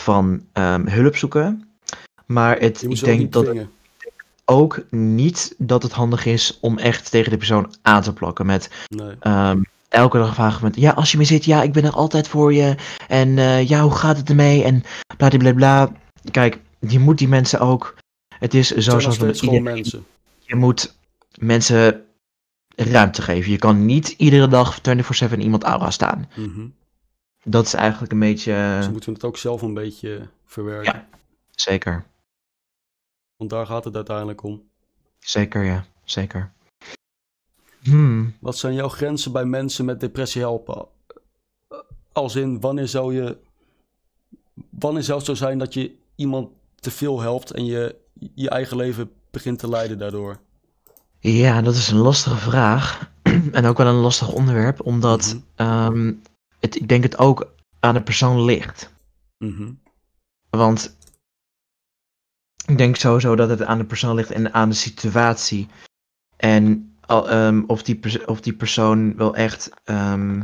van 0.00 0.46
ehm, 0.52 0.86
hulp 0.88 1.16
zoeken. 1.16 1.70
Maar 2.26 2.58
het, 2.58 2.82
ik 2.82 3.00
denk 3.04 3.32
dat 3.32 3.46
het 3.46 3.66
ook 4.44 4.84
niet 4.90 5.54
dat 5.58 5.82
het 5.82 5.92
handig 5.92 6.26
is 6.26 6.58
om 6.60 6.78
echt 6.78 7.10
tegen 7.10 7.30
de 7.30 7.36
persoon 7.36 7.74
aan 7.82 8.02
te 8.02 8.12
plakken. 8.12 8.46
Met 8.46 8.70
Nee. 8.88 9.14
ehm, 9.20 9.62
elke 9.88 10.18
dag 10.18 10.34
vragen 10.34 10.64
met, 10.64 10.76
ja, 10.76 10.90
als 10.90 11.12
je 11.12 11.18
me 11.18 11.24
zit, 11.24 11.44
ja, 11.44 11.62
ik 11.62 11.72
ben 11.72 11.84
er 11.84 11.92
altijd 11.92 12.28
voor 12.28 12.52
je. 12.52 12.74
En 13.08 13.38
eh, 13.38 13.68
ja, 13.68 13.82
hoe 13.82 13.94
gaat 13.94 14.16
het 14.16 14.28
ermee? 14.28 14.64
En 14.64 14.82
bla 15.16 15.28
bla 15.28 15.52
bla. 15.52 15.92
Kijk, 16.30 16.60
je 16.78 16.98
moet 16.98 17.18
die 17.18 17.28
mensen 17.28 17.60
ook. 17.60 17.94
Het 18.38 18.54
is 18.54 18.70
zoals 18.70 19.04
met 19.04 19.14
steeds 19.14 19.40
gewoon 19.40 19.54
iedereen. 19.54 19.74
mensen. 19.74 20.06
Je 20.38 20.54
moet 20.54 20.98
mensen 21.34 22.04
ruimte 22.76 23.22
geven. 23.22 23.50
Je 23.50 23.58
kan 23.58 23.86
niet 23.86 24.08
iedere 24.08 24.48
dag 24.48 24.78
24/7 24.80 25.38
iemand 25.38 25.62
aura 25.62 25.90
staan. 25.90 26.28
Mhm. 26.36 26.66
Dat 27.44 27.66
is 27.66 27.74
eigenlijk 27.74 28.12
een 28.12 28.18
beetje. 28.18 28.78
Ze 28.82 28.90
moeten 28.90 29.12
het 29.12 29.24
ook 29.24 29.36
zelf 29.36 29.62
een 29.62 29.74
beetje 29.74 30.28
verwerken. 30.44 31.06
Zeker. 31.50 32.04
Want 33.36 33.50
daar 33.50 33.66
gaat 33.66 33.84
het 33.84 33.94
uiteindelijk 33.94 34.42
om. 34.42 34.62
Zeker, 35.18 35.64
ja. 35.64 35.84
Zeker. 36.04 36.52
Hmm. 37.86 38.34
Wat 38.40 38.56
zijn 38.58 38.74
jouw 38.74 38.88
grenzen 38.88 39.32
bij 39.32 39.44
mensen 39.44 39.84
met 39.84 40.00
depressie 40.00 40.40
helpen? 40.40 40.86
Als 42.12 42.36
in, 42.36 42.60
wanneer 42.60 42.88
zou 42.88 43.14
je... 43.14 43.36
Wanneer 44.70 45.02
zou 45.02 45.18
het 45.18 45.26
zo 45.26 45.34
zijn 45.34 45.58
dat 45.58 45.74
je 45.74 45.94
iemand 46.14 46.48
te 46.74 46.90
veel 46.90 47.20
helpt 47.20 47.50
en 47.50 47.64
je 47.64 47.96
je 48.34 48.48
eigen 48.50 48.76
leven 48.76 49.10
begint 49.30 49.58
te 49.58 49.68
leiden 49.68 49.98
daardoor? 49.98 50.38
Ja, 51.18 51.62
dat 51.62 51.74
is 51.74 51.90
een 51.90 51.98
lastige 51.98 52.36
vraag. 52.36 53.10
en 53.52 53.64
ook 53.66 53.76
wel 53.76 53.86
een 53.86 53.94
lastig 53.94 54.32
onderwerp, 54.32 54.86
omdat 54.86 55.26
Mhm. 55.34 55.40
ehm, 55.54 56.12
het, 56.60 56.76
ik 56.76 56.88
denk 56.88 57.02
het 57.02 57.18
ook 57.18 57.52
aan 57.80 57.94
de 57.94 58.02
persoon 58.02 58.44
ligt. 58.44 58.92
Mhm. 59.38 59.72
Want 60.50 60.96
ik 62.66 62.78
denk 62.78 62.96
sowieso 62.96 63.36
dat 63.36 63.48
het 63.48 63.62
aan 63.62 63.78
de 63.78 63.84
persoon 63.84 64.14
ligt 64.14 64.30
en 64.30 64.54
aan 64.54 64.68
de 64.68 64.74
situatie. 64.74 65.68
En 66.36 66.95
al, 67.06 67.30
ehm, 67.30 67.62
of, 67.66 67.82
die 67.82 68.28
of 68.28 68.40
die 68.40 68.52
persoon 68.52 69.16
wel 69.16 69.34
echt 69.34 69.70
ehm, 69.84 70.42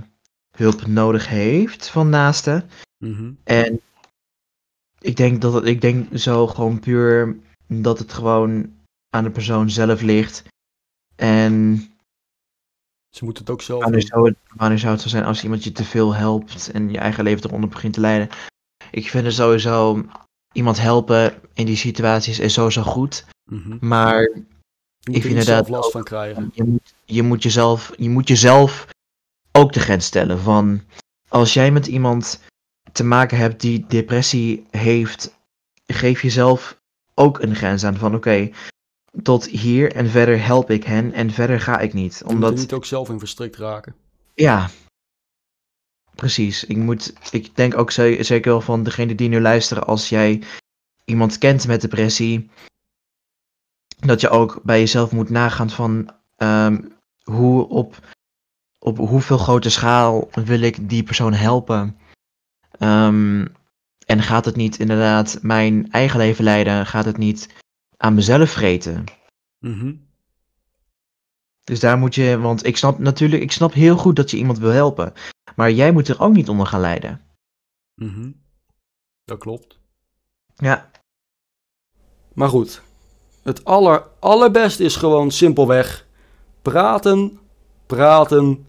hulp 0.57 0.87
nodig 0.87 1.29
heeft 1.29 1.89
van 1.89 2.09
naasten. 2.09 2.71
Mhm. 2.99 3.33
En 3.45 3.81
ik 4.99 5.17
denk 5.17 5.41
dat 5.41 5.53
het, 5.53 5.65
ik 5.65 5.81
denk 5.81 6.19
zo 6.19 6.47
gewoon 6.47 6.81
puur 6.81 7.37
dat 7.67 7.99
het 7.99 8.13
gewoon 8.13 8.73
aan 9.11 9.25
de 9.25 9.31
persoon 9.31 9.71
zelf 9.71 10.01
ligt. 10.01 10.45
En 11.17 11.85
Ze 13.11 13.25
moeten 13.25 13.43
het 13.43 13.53
ook 13.53 13.63
zelf 13.63 13.83
wanneer 13.83 14.07
zou, 14.07 14.29
het, 14.29 14.37
wanneer 14.57 14.79
zou 14.79 14.93
het 14.93 15.03
zo 15.03 15.09
zijn 15.09 15.25
als 15.25 15.43
iemand 15.43 15.65
je 15.65 15.73
te 15.73 15.85
veel 15.85 16.15
helpt 16.15 16.71
en 16.71 16.91
je 16.91 16.99
eigen 16.99 17.25
leven 17.25 17.45
eronder 17.45 17.69
begint 17.69 17.95
te 17.95 18.01
leiden? 18.01 18.29
Ik 18.91 19.11
vind 19.11 19.25
het 19.25 19.35
sowieso 19.35 20.05
iemand 20.53 20.81
helpen 20.81 21.35
in 21.55 21.67
die 21.67 21.77
situaties 21.77 22.39
is 22.39 22.53
sowieso 22.53 22.83
goed. 22.83 23.25
Mhm. 23.51 23.77
Maar 23.81 24.31
Je 25.05 25.11
moet 25.11 25.23
er 25.23 25.29
niet 25.29 25.39
inderdaad 25.39 25.67
zelf 25.67 25.69
last 25.69 25.87
ook- 25.87 25.93
van 25.93 26.03
krijgen. 26.05 26.51
je 26.55 26.65
moet, 26.65 26.95
je 27.05 27.23
moet, 27.23 27.43
jezelf, 27.43 27.93
je 27.97 28.09
moet 28.09 28.29
jezelf 28.29 28.87
ook 29.53 29.73
de 29.73 29.81
grens 29.81 30.05
stellen 30.07 30.39
van 30.39 30.83
als 31.29 31.55
jij 31.55 31.71
met 31.71 31.87
iemand 31.87 32.41
te 32.93 33.05
maken 33.05 33.39
hebt 33.39 33.61
die 33.61 33.87
depressie 33.87 34.67
heeft, 34.71 35.39
geef 35.87 36.23
jezelf 36.23 36.81
ook 37.15 37.39
een 37.41 37.55
grens 37.55 37.85
aan 37.85 37.97
van 37.97 38.15
oké, 38.15 38.51
tot 39.23 39.47
hier 39.47 39.93
en 39.95 40.09
verder 40.11 40.45
help 40.45 40.71
ik 40.71 40.85
hen 40.85 41.13
en 41.13 41.31
verder 41.31 41.61
ga 41.61 41.79
ik 41.79 41.93
niet. 41.93 42.17
Je 42.19 42.25
moet 42.25 42.35
Omdat, 42.35 42.53
er 42.53 42.59
niet 42.59 42.73
ook 42.73 42.85
zelf 42.85 43.09
in 43.09 43.19
verstrikt 43.19 43.57
raken. 43.57 43.95
ja, 44.35 44.71
precies. 46.15 46.65
Ik, 46.65 46.77
moet, 46.77 47.13
ik 47.31 47.57
denk 47.57 47.79
ook 47.79 47.91
ze- 47.91 48.19
zeker 48.21 48.51
wel 48.51 48.61
van 48.61 48.83
degene 48.83 49.15
die 49.15 49.29
nu 49.29 49.41
luisteren, 49.41 49.85
als 49.87 50.09
jij 50.09 50.43
iemand 51.05 51.39
kent 51.39 51.67
met 51.67 51.81
depressie, 51.81 52.51
dat 54.07 54.21
je 54.21 54.29
ook 54.29 54.61
bij 54.63 54.79
jezelf 54.79 55.13
moet 55.13 55.31
nagaan 55.31 55.71
van 55.71 56.11
ehm, 56.37 56.83
hoe 57.23 57.69
op, 57.69 58.15
op 58.79 58.97
hoeveel 58.99 59.39
grote 59.39 59.71
schaal 59.71 60.29
wil 60.45 60.61
ik 60.61 60.89
die 60.89 61.03
persoon 61.03 61.33
helpen. 61.33 61.99
Ehm, 62.71 63.47
en 64.07 64.23
gaat 64.23 64.45
het 64.45 64.57
niet 64.57 64.79
inderdaad 64.79 65.39
mijn 65.43 65.91
eigen 65.91 66.19
leven 66.19 66.45
leiden? 66.45 66.87
Gaat 66.87 67.05
het 67.05 67.17
niet 67.17 67.55
aan 67.97 68.15
mezelf 68.15 68.51
vreten? 68.51 69.05
Mhm. 69.59 69.95
Dus 71.65 71.81
daar 71.81 71.99
moet 71.99 72.15
je, 72.15 72.39
want 72.39 72.67
ik 72.67 72.77
snap 72.77 72.99
natuurlijk, 72.99 73.43
ik 73.43 73.53
snap 73.53 73.73
heel 73.73 73.97
goed 73.97 74.17
dat 74.17 74.31
je 74.31 74.37
iemand 74.37 74.59
wil 74.59 74.71
helpen. 74.71 75.13
Maar 75.57 75.71
jij 75.71 75.93
moet 75.93 76.09
er 76.09 76.21
ook 76.21 76.33
niet 76.33 76.49
onder 76.49 76.67
gaan 76.67 76.81
lijden. 76.81 77.21
Mhm. 77.95 78.31
Dat 79.25 79.39
klopt. 79.39 79.81
Ja, 80.57 80.91
Maar 82.35 82.49
goed, 82.49 82.83
het 83.43 83.65
aller, 83.65 84.03
allerbeste 84.19 84.85
is 84.85 84.97
gewoon 84.97 85.31
simpelweg 85.31 86.07
praten, 86.63 87.39
praten, 87.87 88.67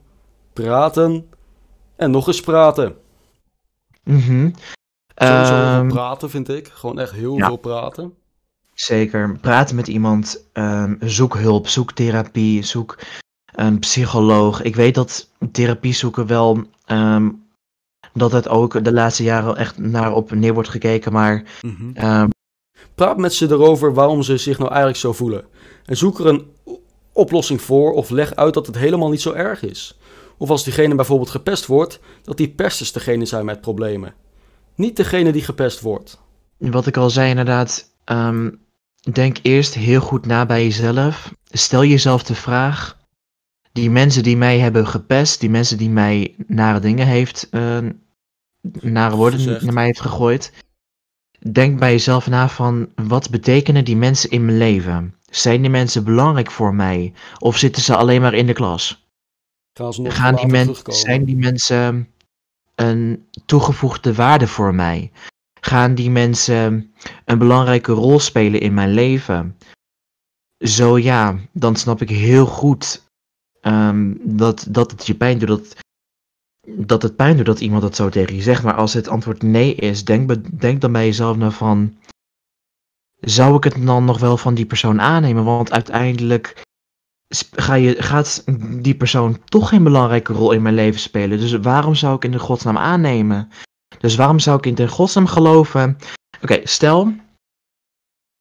praten 0.53 1.29
en 1.95 2.11
nog 2.11 2.27
eens 2.27 2.41
praten. 2.41 2.95
mhm. 4.03 4.51
Ehm, 5.15 5.87
praten 5.87 6.29
vind 6.29 6.49
ik. 6.49 6.67
Gewoon 6.67 6.99
echt 6.99 7.11
heel 7.11 7.37
ja. 7.37 7.45
veel 7.47 7.57
praten. 7.57 8.13
Zeker. 8.73 9.37
Praten 9.41 9.75
met 9.75 9.87
iemand. 9.87 10.47
ehm, 10.53 10.95
zoek 10.99 11.37
hulp, 11.37 11.67
zoek 11.67 11.91
therapie, 11.91 12.63
zoek 12.63 12.97
een 13.55 13.79
psycholoog. 13.79 14.61
Ik 14.61 14.75
weet 14.75 14.95
dat 14.95 15.29
therapie 15.51 15.93
zoeken 15.93 16.27
wel. 16.27 16.63
ehm, 16.85 17.29
dat 18.13 18.31
het 18.31 18.47
ook 18.47 18.83
de 18.83 18.93
laatste 18.93 19.23
jaren 19.23 19.55
echt 19.57 19.77
naar 19.77 20.13
op 20.13 20.31
neer 20.31 20.53
wordt 20.53 20.69
gekeken. 20.69 21.11
Maar 21.11 21.43
Mhm. 21.61 22.29
Praat 22.95 23.17
met 23.17 23.33
ze 23.33 23.49
erover 23.49 23.93
waarom 23.93 24.23
ze 24.23 24.37
zich 24.37 24.57
nou 24.57 24.69
eigenlijk 24.69 24.99
zo 24.99 25.13
voelen. 25.13 25.45
En 25.85 25.97
zoek 25.97 26.19
er 26.19 26.25
een 26.25 26.45
oplossing 27.13 27.61
voor 27.61 27.91
of 27.91 28.09
leg 28.09 28.35
uit 28.35 28.53
dat 28.53 28.67
het 28.67 28.77
helemaal 28.77 29.09
niet 29.09 29.21
zo 29.21 29.31
erg 29.31 29.61
is. 29.61 29.97
Of 30.37 30.49
als 30.49 30.63
diegene 30.63 30.95
bijvoorbeeld 30.95 31.29
gepest 31.29 31.65
wordt, 31.65 31.99
dat 32.23 32.37
die 32.37 32.49
pesters 32.49 32.91
degene 32.91 33.25
zijn 33.25 33.45
met 33.45 33.61
problemen. 33.61 34.13
Niet 34.75 34.95
degene 34.95 35.31
die 35.31 35.43
gepest 35.43 35.81
wordt. 35.81 36.21
wat 36.57 36.87
ik 36.87 36.97
al 36.97 37.09
zei, 37.09 37.29
inderdaad. 37.29 37.91
ehm, 38.03 38.49
denk 39.11 39.37
eerst 39.41 39.73
heel 39.73 40.01
goed 40.01 40.25
na 40.25 40.45
bij 40.45 40.63
jezelf. 40.63 41.33
Stel 41.43 41.83
jezelf 41.83 42.23
de 42.23 42.35
vraag. 42.35 42.97
Die 43.71 43.89
mensen 43.89 44.23
die 44.23 44.37
mij 44.37 44.59
hebben 44.59 44.87
gepest, 44.87 45.39
die 45.39 45.49
mensen 45.49 45.77
die 45.77 45.89
mij 45.89 46.35
nare 46.47 46.79
dingen 46.79 47.07
heeft, 47.07 47.47
eh, 47.51 47.77
nare 48.81 49.15
woorden 49.15 49.45
naar 49.63 49.73
mij 49.73 49.85
heeft 49.85 50.01
gegooid. 50.01 50.51
Denk 51.51 51.79
bij 51.79 51.91
jezelf 51.91 52.27
na 52.27 52.49
van 52.49 52.89
wat 52.95 53.29
betekenen 53.29 53.85
die 53.85 53.95
mensen 53.95 54.29
in 54.29 54.45
mijn 54.45 54.57
leven? 54.57 55.15
Zijn 55.29 55.61
die 55.61 55.69
mensen 55.69 56.03
belangrijk 56.03 56.51
voor 56.51 56.75
mij? 56.75 57.13
Of 57.39 57.57
zitten 57.57 57.81
ze 57.81 57.95
alleen 57.95 58.21
maar 58.21 58.33
in 58.33 58.47
de 58.47 58.53
klas? 58.53 59.07
Gaan 59.73 59.93
ze 59.93 60.01
nog 60.01 60.15
Gaan 60.15 60.35
die 60.35 60.35
later 60.35 60.51
men, 60.51 60.61
terugkomen? 60.61 60.99
zijn 61.01 61.25
die 61.25 61.35
mensen 61.35 62.07
een 62.75 63.27
toegevoegde 63.45 64.13
waarde 64.13 64.47
voor 64.47 64.75
mij? 64.75 65.11
Gaan 65.59 65.95
die 65.95 66.09
mensen 66.09 66.93
een 67.25 67.37
belangrijke 67.37 67.91
rol 67.91 68.19
spelen 68.19 68.61
in 68.61 68.73
mijn 68.73 68.93
leven? 68.93 69.57
Zo 70.57 70.97
ja, 70.97 71.39
dan 71.51 71.75
snap 71.75 72.01
ik 72.01 72.09
heel 72.09 72.45
goed 72.45 73.03
ehm, 73.61 74.13
dat, 74.21 74.65
dat 74.69 74.91
het 74.91 75.05
je 75.05 75.15
pijn 75.15 75.39
doet. 75.39 75.47
Dat, 75.47 75.75
dat 76.67 77.01
het 77.01 77.15
pijn 77.15 77.37
doet 77.37 77.45
dat 77.45 77.59
iemand 77.59 77.81
dat 77.81 77.95
zo 77.95 78.09
tegen 78.09 78.35
je 78.35 78.41
zegt. 78.41 78.63
Maar 78.63 78.75
als 78.75 78.93
het 78.93 79.07
antwoord 79.07 79.41
nee 79.41 79.75
is, 79.75 80.05
denk, 80.05 80.81
dan 80.81 80.91
bij 80.91 81.05
jezelf 81.05 81.37
naar 81.37 81.51
van... 81.51 81.97
Zou 83.19 83.55
ik 83.55 83.63
het 83.63 83.85
dan 83.85 84.05
nog 84.05 84.19
wel 84.19 84.37
van 84.37 84.53
die 84.53 84.65
persoon 84.65 85.01
aannemen? 85.01 85.43
Want 85.43 85.71
uiteindelijk 85.71 86.61
ga 87.51 87.73
je, 87.73 88.01
gaat 88.01 88.43
die 88.81 88.95
persoon 88.95 89.43
toch 89.45 89.69
geen 89.69 89.83
belangrijke 89.83 90.33
rol 90.33 90.51
in 90.51 90.61
mijn 90.61 90.75
leven 90.75 90.99
spelen. 90.99 91.39
Dus 91.39 91.51
waarom 91.51 91.95
zou 91.95 92.15
ik 92.15 92.23
in 92.23 92.31
de 92.31 92.39
godsnaam 92.39 92.77
aannemen? 92.77 93.49
Dus 93.99 94.15
waarom 94.15 94.39
zou 94.39 94.57
ik 94.57 94.65
in 94.65 94.75
de 94.75 94.87
godsnaam 94.87 95.27
geloven? 95.27 95.97
Oké, 96.41 96.59
stel, 96.63 97.13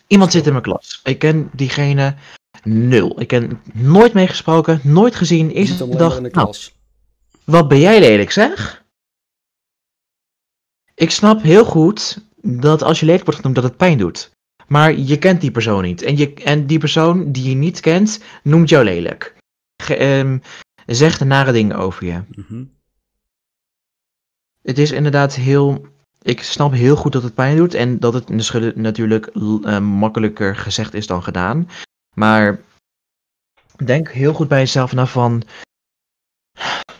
iemand 0.06 0.32
zit 0.32 0.46
in 0.46 0.52
mijn 0.52 0.64
klas. 0.64 1.00
Ik 1.04 1.18
ken 1.18 1.50
diegene 1.52 2.14
nul. 2.62 3.20
Ik 3.20 3.28
ken 3.28 3.60
nooit 3.72 4.12
meegesproken, 4.12 4.80
nooit 4.82 5.14
gezien. 5.14 5.50
Alleen 5.50 5.88
maar 5.88 5.98
dag, 5.98 6.16
in 6.16 6.22
de 6.22 6.28
nou, 6.32 6.44
klas. 6.44 6.74
Wat 7.52 7.68
ben 7.68 7.80
jij 7.80 8.00
lelijk 8.00 8.30
zeg? 8.30 8.84
Ik 10.94 11.10
snap 11.10 11.42
heel 11.42 11.64
goed 11.64 12.26
dat 12.42 12.82
als 12.82 13.00
je 13.00 13.06
lelijk 13.06 13.24
wordt 13.24 13.40
genoemd 13.40 13.56
dat 13.56 13.64
het 13.64 13.76
pijn 13.76 13.98
doet. 13.98 14.30
Maar 14.66 14.94
je 14.94 15.18
kent 15.18 15.40
die 15.40 15.50
persoon 15.50 15.82
niet. 15.82 16.02
En, 16.02 16.16
je, 16.16 16.34
en 16.34 16.66
die 16.66 16.78
persoon 16.78 17.32
die 17.32 17.48
je 17.48 17.54
niet 17.54 17.80
kent, 17.80 18.22
noemt 18.42 18.68
jou 18.68 18.84
lelijk. 18.84 19.36
Ge, 19.82 19.96
ehm, 19.96 20.38
zegt 20.86 21.24
nare 21.24 21.52
dingen 21.52 21.76
over 21.76 22.06
je. 22.06 22.22
Mhm. 22.34 22.64
Het 24.62 24.78
is 24.78 24.90
inderdaad 24.90 25.34
heel. 25.34 25.86
Ik 26.22 26.42
snap 26.42 26.72
heel 26.72 26.96
goed 26.96 27.12
dat 27.12 27.22
het 27.22 27.34
pijn 27.34 27.56
doet. 27.56 27.74
En 27.74 27.98
dat 27.98 28.14
het 28.14 28.26
dus 28.26 28.52
natuurlijk 28.74 29.26
eh, 29.26 29.78
makkelijker 29.78 30.56
gezegd 30.56 30.94
is 30.94 31.06
dan 31.06 31.22
gedaan. 31.22 31.68
Maar 32.14 32.60
denk 33.84 34.08
heel 34.08 34.32
goed 34.32 34.48
bij 34.48 34.58
jezelf 34.58 34.92
na 34.92 35.06
van. 35.06 35.42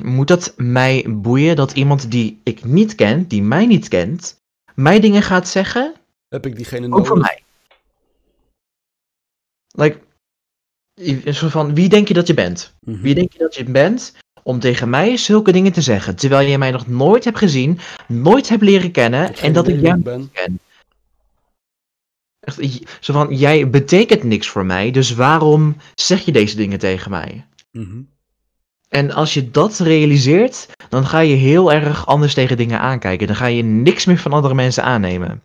Moet 0.02 0.28
dat 0.28 0.54
mij 0.56 1.04
boeien 1.08 1.56
dat 1.56 1.72
iemand 1.72 2.10
die 2.10 2.40
ik 2.42 2.64
niet 2.64 2.94
ken, 2.94 3.26
die 3.28 3.42
mij 3.42 3.66
niet 3.66 3.88
kent, 3.88 4.40
mij 4.74 5.00
dingen 5.00 5.22
gaat 5.22 5.48
zeggen 5.48 5.94
Heb 6.28 6.46
ik 6.46 6.56
diegene 6.56 6.86
nodig? 6.86 7.14
mij. 7.14 7.42
Like, 9.74 10.00
een 10.94 11.34
soort 11.34 11.52
van, 11.52 11.74
wie 11.74 11.88
denk 11.88 12.08
je 12.08 12.14
dat 12.14 12.26
je 12.26 12.34
bent? 12.34 12.74
Mhm. 12.80 13.00
Wie 13.00 13.14
denk 13.14 13.32
je 13.32 13.38
dat 13.38 13.54
je 13.54 13.64
bent 13.64 14.14
om 14.42 14.60
tegen 14.60 14.90
mij 14.90 15.16
zulke 15.16 15.52
dingen 15.52 15.72
te 15.72 15.80
zeggen, 15.80 16.16
terwijl 16.16 16.48
je 16.48 16.58
mij 16.58 16.70
nog 16.70 16.86
nooit 16.86 17.24
hebt 17.24 17.38
gezien, 17.38 17.78
nooit 18.08 18.48
hebt 18.48 18.62
leren 18.62 18.90
kennen 18.90 19.26
Dat 19.26 19.38
en 19.38 19.52
dat 19.52 19.68
ik 19.68 19.80
jou 19.80 19.84
wie 19.84 19.94
niet 19.94 20.04
ben. 20.04 20.30
ken? 20.32 20.58
Echt, 22.40 22.80
zo 23.00 23.12
van, 23.12 23.34
jij 23.36 23.70
betekent 23.70 24.22
niks 24.22 24.48
voor 24.48 24.64
mij, 24.66 24.90
dus 24.90 25.14
waarom 25.14 25.76
zeg 25.94 26.24
je 26.24 26.32
deze 26.32 26.56
dingen 26.56 26.78
tegen 26.78 27.10
mij? 27.10 27.46
Mhm. 27.70 28.00
En 28.92 29.10
als 29.10 29.34
je 29.34 29.50
dat 29.50 29.78
realiseert, 29.78 30.68
dan 30.88 31.06
ga 31.06 31.18
je 31.18 31.34
heel 31.34 31.72
erg 31.72 32.06
anders 32.06 32.34
tegen 32.34 32.56
dingen 32.56 32.80
aankijken. 32.80 33.26
Dan 33.26 33.36
ga 33.36 33.46
je 33.46 33.62
niks 33.62 34.04
meer 34.04 34.18
van 34.18 34.32
andere 34.32 34.54
mensen 34.54 34.84
aannemen. 34.84 35.42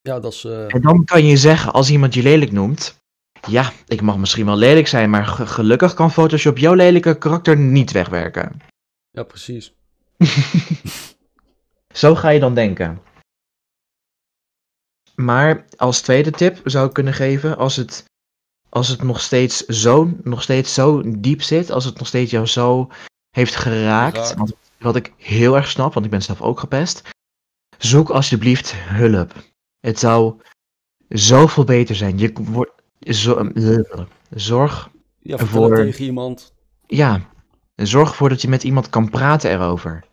Ja, 0.00 0.20
dat 0.20 0.32
is... 0.32 0.44
eh, 0.44 0.74
En 0.74 0.80
dan 0.80 1.04
kan 1.04 1.24
je 1.26 1.36
zeggen, 1.36 1.72
als 1.72 1.90
iemand 1.90 2.14
je 2.14 2.22
lelijk 2.22 2.52
noemt, 2.52 2.98
ja, 3.48 3.72
ik 3.86 4.00
mag 4.00 4.16
misschien 4.18 4.46
wel 4.46 4.56
lelijk 4.56 4.86
zijn, 4.86 5.10
maar 5.10 5.24
ge- 5.26 5.46
gelukkig 5.46 5.94
kan 5.94 6.10
Photoshop 6.10 6.58
jouw 6.58 6.74
lelijke 6.74 7.18
karakter 7.18 7.56
niet 7.56 7.92
wegwerken. 7.92 8.56
ja, 9.10 9.22
precies. 9.22 9.74
Zo 12.02 12.14
ga 12.14 12.28
je 12.28 12.40
dan 12.40 12.54
denken. 12.54 13.00
Maar 15.14 15.64
als 15.76 16.00
tweede 16.00 16.30
tip 16.30 16.60
zou 16.64 16.86
ik 16.86 16.92
kunnen 16.92 17.14
geven, 17.14 17.56
als 17.56 17.76
het, 17.76 18.04
als 18.74 18.88
het 18.88 19.02
nog, 19.02 19.20
steeds 19.20 19.56
zo, 19.66 20.12
nog 20.22 20.42
steeds 20.42 20.74
zo 20.74 21.02
diep 21.20 21.42
zit, 21.42 21.70
als 21.70 21.84
het 21.84 21.98
nog 21.98 22.06
steeds 22.06 22.30
jou 22.30 22.46
zo 22.46 22.88
heeft 23.30 23.56
geraakt, 23.56 24.34
want 24.34 24.52
wat 24.78 24.96
ik 24.96 25.12
heel 25.16 25.56
erg 25.56 25.68
snap, 25.68 25.92
want 25.94 26.04
ik 26.04 26.10
ben 26.10 26.22
zelf 26.22 26.42
ook 26.42 26.58
gepest, 26.60 27.02
zoek 27.78 28.10
alsjeblieft 28.10 28.72
hulp. 28.74 29.32
Het 29.80 29.98
zou 29.98 30.40
zoveel 31.08 31.64
beter 31.64 31.94
zijn. 31.94 32.18
Je 32.18 32.32
wordt, 32.32 32.72
zo, 33.00 33.50
zorg 34.30 34.90
Ja, 35.18 35.38
Voor- 35.38 35.74
tegen 35.76 36.04
iemand. 36.04 36.54
ja, 36.86 37.28
zorg 37.74 38.08
ervoor 38.10 38.28
dat 38.28 38.42
je 38.42 38.48
met 38.48 38.64
iemand 38.64 38.88
kan 38.90 39.10
praten 39.10 39.50
erover. 39.50 40.04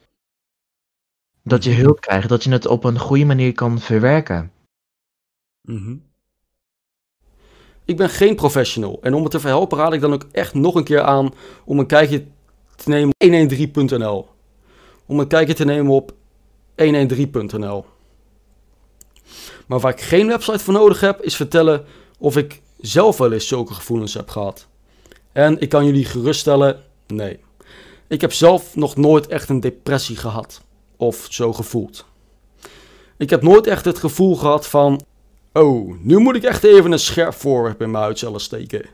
Dat 1.44 1.64
je 1.64 1.72
hulp 1.74 2.02
krijgt, 2.02 2.30
dat 2.30 2.44
je 2.44 2.52
het 2.52 2.66
op 2.66 2.84
een 2.84 3.00
goede 3.00 3.26
manier 3.26 3.54
kan 3.54 3.80
verwerken. 3.80 4.52
Mhm. 5.62 5.98
Ik 7.86 7.98
ben 7.98 8.10
geen 8.10 8.36
professional 8.36 9.00
en 9.02 9.14
om 9.14 9.22
het 9.22 9.32
te 9.32 9.40
verhelpen 9.40 9.78
raad 9.78 9.94
ik 9.94 10.02
dan 10.02 10.14
ook 10.14 10.26
echt 10.32 10.54
nog 10.54 10.76
een 10.76 10.84
keer 10.84 11.02
aan 11.02 11.34
om 11.66 11.80
een 11.80 11.86
kijkje 11.86 12.26
te 12.76 12.90
nemen 12.90 13.14
op 13.18 13.90
113.nl. 13.90 14.28
Om 15.06 15.20
een 15.20 15.28
kijkje 15.28 15.54
te 15.54 15.66
nemen 15.66 15.92
op 15.92 16.14
113.nl. 16.76 17.86
Maar 19.68 19.80
waar 19.80 19.92
ik 19.92 20.02
geen 20.02 20.28
website 20.28 20.60
voor 20.60 20.74
nodig 20.74 21.00
heb, 21.00 21.22
is 21.22 21.36
vertellen 21.36 21.86
of 22.18 22.38
ik 22.38 22.62
zelf 22.80 23.18
wel 23.18 23.32
eens 23.32 23.48
zulke 23.48 23.74
gevoelens 23.74 24.14
heb 24.14 24.30
gehad. 24.30 24.68
En 25.32 25.60
ik 25.60 25.70
kan 25.70 25.86
jullie 25.86 26.06
geruststellen, 26.06 26.84
nee. 27.08 27.40
Ik 28.08 28.22
heb 28.22 28.34
zelf 28.34 28.76
nog 28.76 28.96
nooit 28.96 29.28
echt 29.28 29.50
een 29.50 29.60
depressie 29.60 30.16
gehad. 30.16 30.62
Of 30.98 31.28
zo 31.30 31.54
gevoeld. 31.54 32.06
Ik 33.18 33.30
heb 33.30 33.42
nooit 33.42 33.68
echt 33.68 33.86
het 33.86 34.00
gevoel 34.00 34.36
gehad 34.36 34.68
van, 34.68 35.02
Oh, 35.54 35.96
nu 36.00 36.18
moet 36.18 36.36
ik 36.36 36.44
echt 36.44 36.64
even 36.64 36.92
een 36.92 37.00
scherp 37.00 37.34
voorwerp 37.34 37.82
in 37.82 37.92
mijn 37.92 38.04
huidcellen 38.04 38.40
steken. 38.40 38.86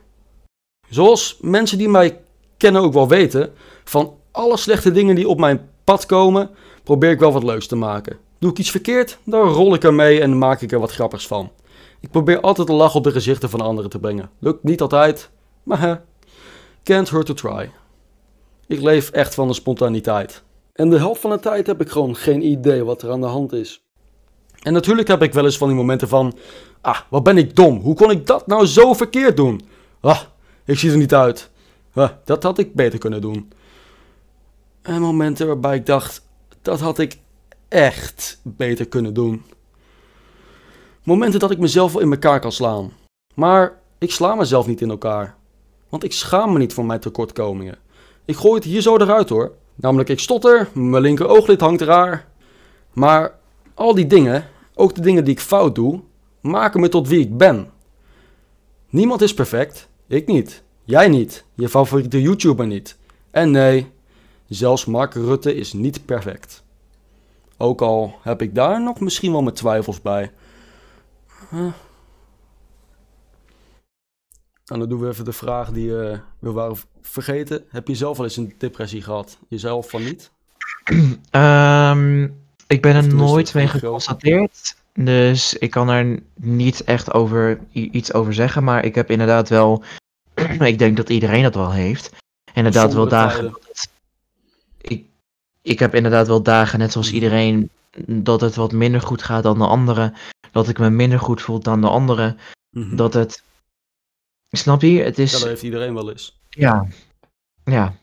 Zoals 0.89 1.37
mensen 1.41 1.77
die 1.77 1.89
mij 1.89 2.21
kennen 2.57 2.81
ook 2.81 2.93
wel 2.93 3.07
weten, 3.07 3.53
van 3.83 4.15
alle 4.31 4.57
slechte 4.57 4.91
dingen 4.91 5.15
die 5.15 5.27
op 5.27 5.39
mijn 5.39 5.69
pad 5.83 6.05
komen, 6.05 6.49
probeer 6.83 7.11
ik 7.11 7.19
wel 7.19 7.31
wat 7.31 7.43
leuks 7.43 7.67
te 7.67 7.75
maken. 7.75 8.17
Doe 8.39 8.51
ik 8.51 8.57
iets 8.57 8.71
verkeerd, 8.71 9.17
dan 9.23 9.47
rol 9.47 9.73
ik 9.73 9.83
ermee 9.83 10.21
en 10.21 10.37
maak 10.37 10.61
ik 10.61 10.71
er 10.71 10.79
wat 10.79 10.91
grappigs 10.91 11.27
van. 11.27 11.51
Ik 11.99 12.11
probeer 12.11 12.39
altijd 12.39 12.69
een 12.69 12.75
lach 12.75 12.95
op 12.95 13.03
de 13.03 13.11
gezichten 13.11 13.49
van 13.49 13.61
anderen 13.61 13.89
te 13.89 13.99
brengen. 13.99 14.29
Lukt 14.39 14.63
niet 14.63 14.81
altijd, 14.81 15.29
maar 15.63 15.79
hè, 15.79 15.95
can't 16.83 17.09
hurt 17.09 17.25
to 17.25 17.33
try. 17.33 17.71
Ik 18.67 18.81
leef 18.81 19.09
echt 19.09 19.35
van 19.35 19.47
de 19.47 19.53
spontaniteit. 19.53 20.43
En 20.73 20.89
de 20.89 20.97
helft 20.97 21.21
van 21.21 21.29
de 21.29 21.39
tijd 21.39 21.67
heb 21.67 21.81
ik 21.81 21.89
gewoon 21.89 22.15
geen 22.15 22.45
idee 22.45 22.83
wat 22.83 23.01
er 23.01 23.11
aan 23.11 23.21
de 23.21 23.27
hand 23.27 23.53
is. 23.53 23.86
En 24.61 24.73
natuurlijk 24.73 25.07
heb 25.07 25.21
ik 25.21 25.33
wel 25.33 25.45
eens 25.45 25.57
van 25.57 25.67
die 25.67 25.77
momenten 25.77 26.07
van... 26.07 26.37
Ah, 26.81 26.99
wat 27.09 27.23
ben 27.23 27.37
ik 27.37 27.55
dom. 27.55 27.79
Hoe 27.79 27.95
kon 27.95 28.11
ik 28.11 28.27
dat 28.27 28.47
nou 28.47 28.65
zo 28.65 28.93
verkeerd 28.93 29.37
doen? 29.37 29.61
Ah, 29.99 30.21
ik 30.65 30.79
zie 30.79 30.91
er 30.91 30.97
niet 30.97 31.13
uit. 31.13 31.49
Ah, 31.93 32.09
dat 32.23 32.43
had 32.43 32.57
ik 32.57 32.73
beter 32.73 32.99
kunnen 32.99 33.21
doen. 33.21 33.51
En 34.81 35.01
momenten 35.01 35.47
waarbij 35.47 35.75
ik 35.75 35.85
dacht... 35.85 36.25
Dat 36.61 36.79
had 36.79 36.99
ik 36.99 37.17
echt 37.67 38.39
beter 38.43 38.87
kunnen 38.87 39.13
doen. 39.13 39.43
Momenten 41.03 41.39
dat 41.39 41.51
ik 41.51 41.59
mezelf 41.59 41.93
wel 41.93 42.01
in 42.01 42.11
elkaar 42.11 42.39
kan 42.39 42.51
slaan. 42.51 42.91
Maar 43.33 43.79
ik 43.97 44.11
sla 44.11 44.35
mezelf 44.35 44.67
niet 44.67 44.81
in 44.81 44.89
elkaar. 44.89 45.35
Want 45.89 46.03
ik 46.03 46.13
schaam 46.13 46.53
me 46.53 46.57
niet 46.57 46.73
voor 46.73 46.85
mijn 46.85 46.99
tekortkomingen. 46.99 47.77
Ik 48.25 48.35
gooi 48.35 48.55
het 48.55 48.63
hier 48.63 48.81
zo 48.81 48.97
eruit 48.97 49.29
hoor. 49.29 49.51
Namelijk 49.75 50.09
ik 50.09 50.19
stotter, 50.19 50.67
mijn 50.73 51.01
linker 51.01 51.27
ooglid 51.27 51.61
hangt 51.61 51.81
raar. 51.81 52.27
Maar 52.93 53.36
al 53.77 53.95
die 53.95 54.07
dingen, 54.07 54.49
ook 54.75 54.95
de 54.95 55.01
dingen 55.01 55.23
die 55.23 55.33
ik 55.33 55.39
fout 55.39 55.75
doe, 55.75 56.01
maken 56.41 56.79
me 56.79 56.89
tot 56.89 57.07
wie 57.07 57.19
ik 57.19 57.37
ben. 57.37 57.69
Niemand 58.89 59.21
is 59.21 59.33
perfect. 59.33 59.89
Ik 60.07 60.27
niet. 60.27 60.63
Jij 60.83 61.07
niet. 61.07 61.45
Je 61.53 61.69
favoriete 61.69 62.21
YouTuber 62.21 62.67
niet. 62.67 62.97
En 63.31 63.51
nee, 63.51 63.91
zelfs 64.47 64.85
Mark 64.85 65.13
Rutte 65.13 65.55
is 65.55 65.73
niet 65.73 66.05
perfect. 66.05 66.63
Ook 67.57 67.81
al 67.81 68.15
heb 68.21 68.41
ik 68.41 68.55
daar 68.55 68.81
nog 68.81 68.99
misschien 68.99 69.31
wel 69.31 69.41
mijn 69.41 69.55
twijfels 69.55 70.01
bij. 70.01 70.31
En 74.65 74.79
dan 74.79 74.89
doen 74.89 74.99
we 74.99 75.07
even 75.07 75.25
de 75.25 75.33
vraag 75.33 75.71
die 75.71 75.89
uh, 75.89 76.17
we 76.39 76.51
waren 76.51 76.77
vergeten. 77.01 77.63
Heb 77.69 77.87
je 77.87 77.95
zelf 77.95 78.17
wel 78.17 78.25
eens 78.25 78.37
een 78.37 78.53
depressie 78.57 79.01
gehad? 79.01 79.37
Jezelf 79.47 79.89
van 79.89 80.03
niet? 80.03 80.31
Um, 81.31 82.35
ik 82.67 82.81
ben 82.81 82.95
er 82.95 83.13
nooit 83.13 83.53
mee 83.53 83.67
geconstateerd. 83.67 84.75
Dus 84.93 85.53
ik 85.53 85.71
kan 85.71 85.89
er 85.89 86.19
niet 86.35 86.83
echt 86.83 87.13
over 87.13 87.59
iets 87.71 88.13
over 88.13 88.33
zeggen. 88.33 88.63
Maar 88.63 88.85
ik 88.85 88.95
heb 88.95 89.11
inderdaad 89.11 89.49
wel. 89.49 89.83
ik 90.59 90.79
denk 90.79 90.97
dat 90.97 91.09
iedereen 91.09 91.43
dat 91.43 91.55
wel 91.55 91.71
heeft. 91.71 92.11
Inderdaad 92.53 92.93
wel 92.93 93.07
dagen. 93.07 93.57
ik, 94.81 95.05
ik 95.61 95.79
heb 95.79 95.95
inderdaad 95.95 96.27
wel 96.27 96.41
dagen, 96.41 96.79
net 96.79 96.91
zoals 96.91 97.11
iedereen, 97.11 97.69
dat 98.05 98.41
het 98.41 98.55
wat 98.55 98.71
minder 98.71 99.01
goed 99.01 99.23
gaat 99.23 99.43
dan 99.43 99.57
de 99.57 99.67
anderen. 99.67 100.13
Dat 100.51 100.69
ik 100.69 100.79
me 100.79 100.89
minder 100.89 101.19
goed 101.19 101.41
voel 101.41 101.59
dan 101.59 101.81
de 101.81 101.89
anderen. 101.89 102.37
Mm 102.69 102.95
Dat 102.95 103.13
het 103.13 103.43
Snap 104.51 104.81
je? 104.81 105.01
Het 105.01 105.19
is... 105.19 105.31
Ja, 105.31 105.39
dat 105.39 105.47
heeft 105.47 105.63
iedereen 105.63 105.93
wel 105.93 106.09
eens. 106.09 106.39
Ja. 106.49 106.87
Ja. 107.63 107.93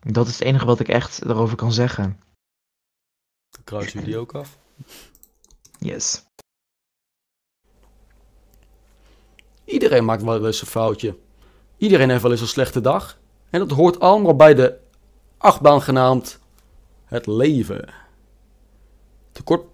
Dat 0.00 0.26
is 0.26 0.32
het 0.32 0.42
enige 0.42 0.64
wat 0.64 0.80
ik 0.80 0.88
echt 0.88 1.24
erover 1.24 1.56
kan 1.56 1.72
zeggen. 1.72 2.20
Dan 3.50 3.64
kruisen 3.64 4.00
jullie 4.00 4.18
ook 4.18 4.34
af. 4.34 4.58
Yes. 5.78 6.24
Iedereen 9.64 10.04
maakt 10.04 10.22
wel 10.22 10.46
eens 10.46 10.60
een 10.60 10.66
foutje. 10.66 11.16
Iedereen 11.76 12.10
heeft 12.10 12.22
wel 12.22 12.30
eens 12.30 12.40
een 12.40 12.46
slechte 12.46 12.80
dag. 12.80 13.18
En 13.50 13.58
dat 13.58 13.70
hoort 13.70 14.00
allemaal 14.00 14.36
bij 14.36 14.54
de 14.54 14.78
achtbaan 15.38 15.82
genaamd 15.82 16.38
het 17.04 17.26
leven. 17.26 17.88
Tekort. 19.32 19.66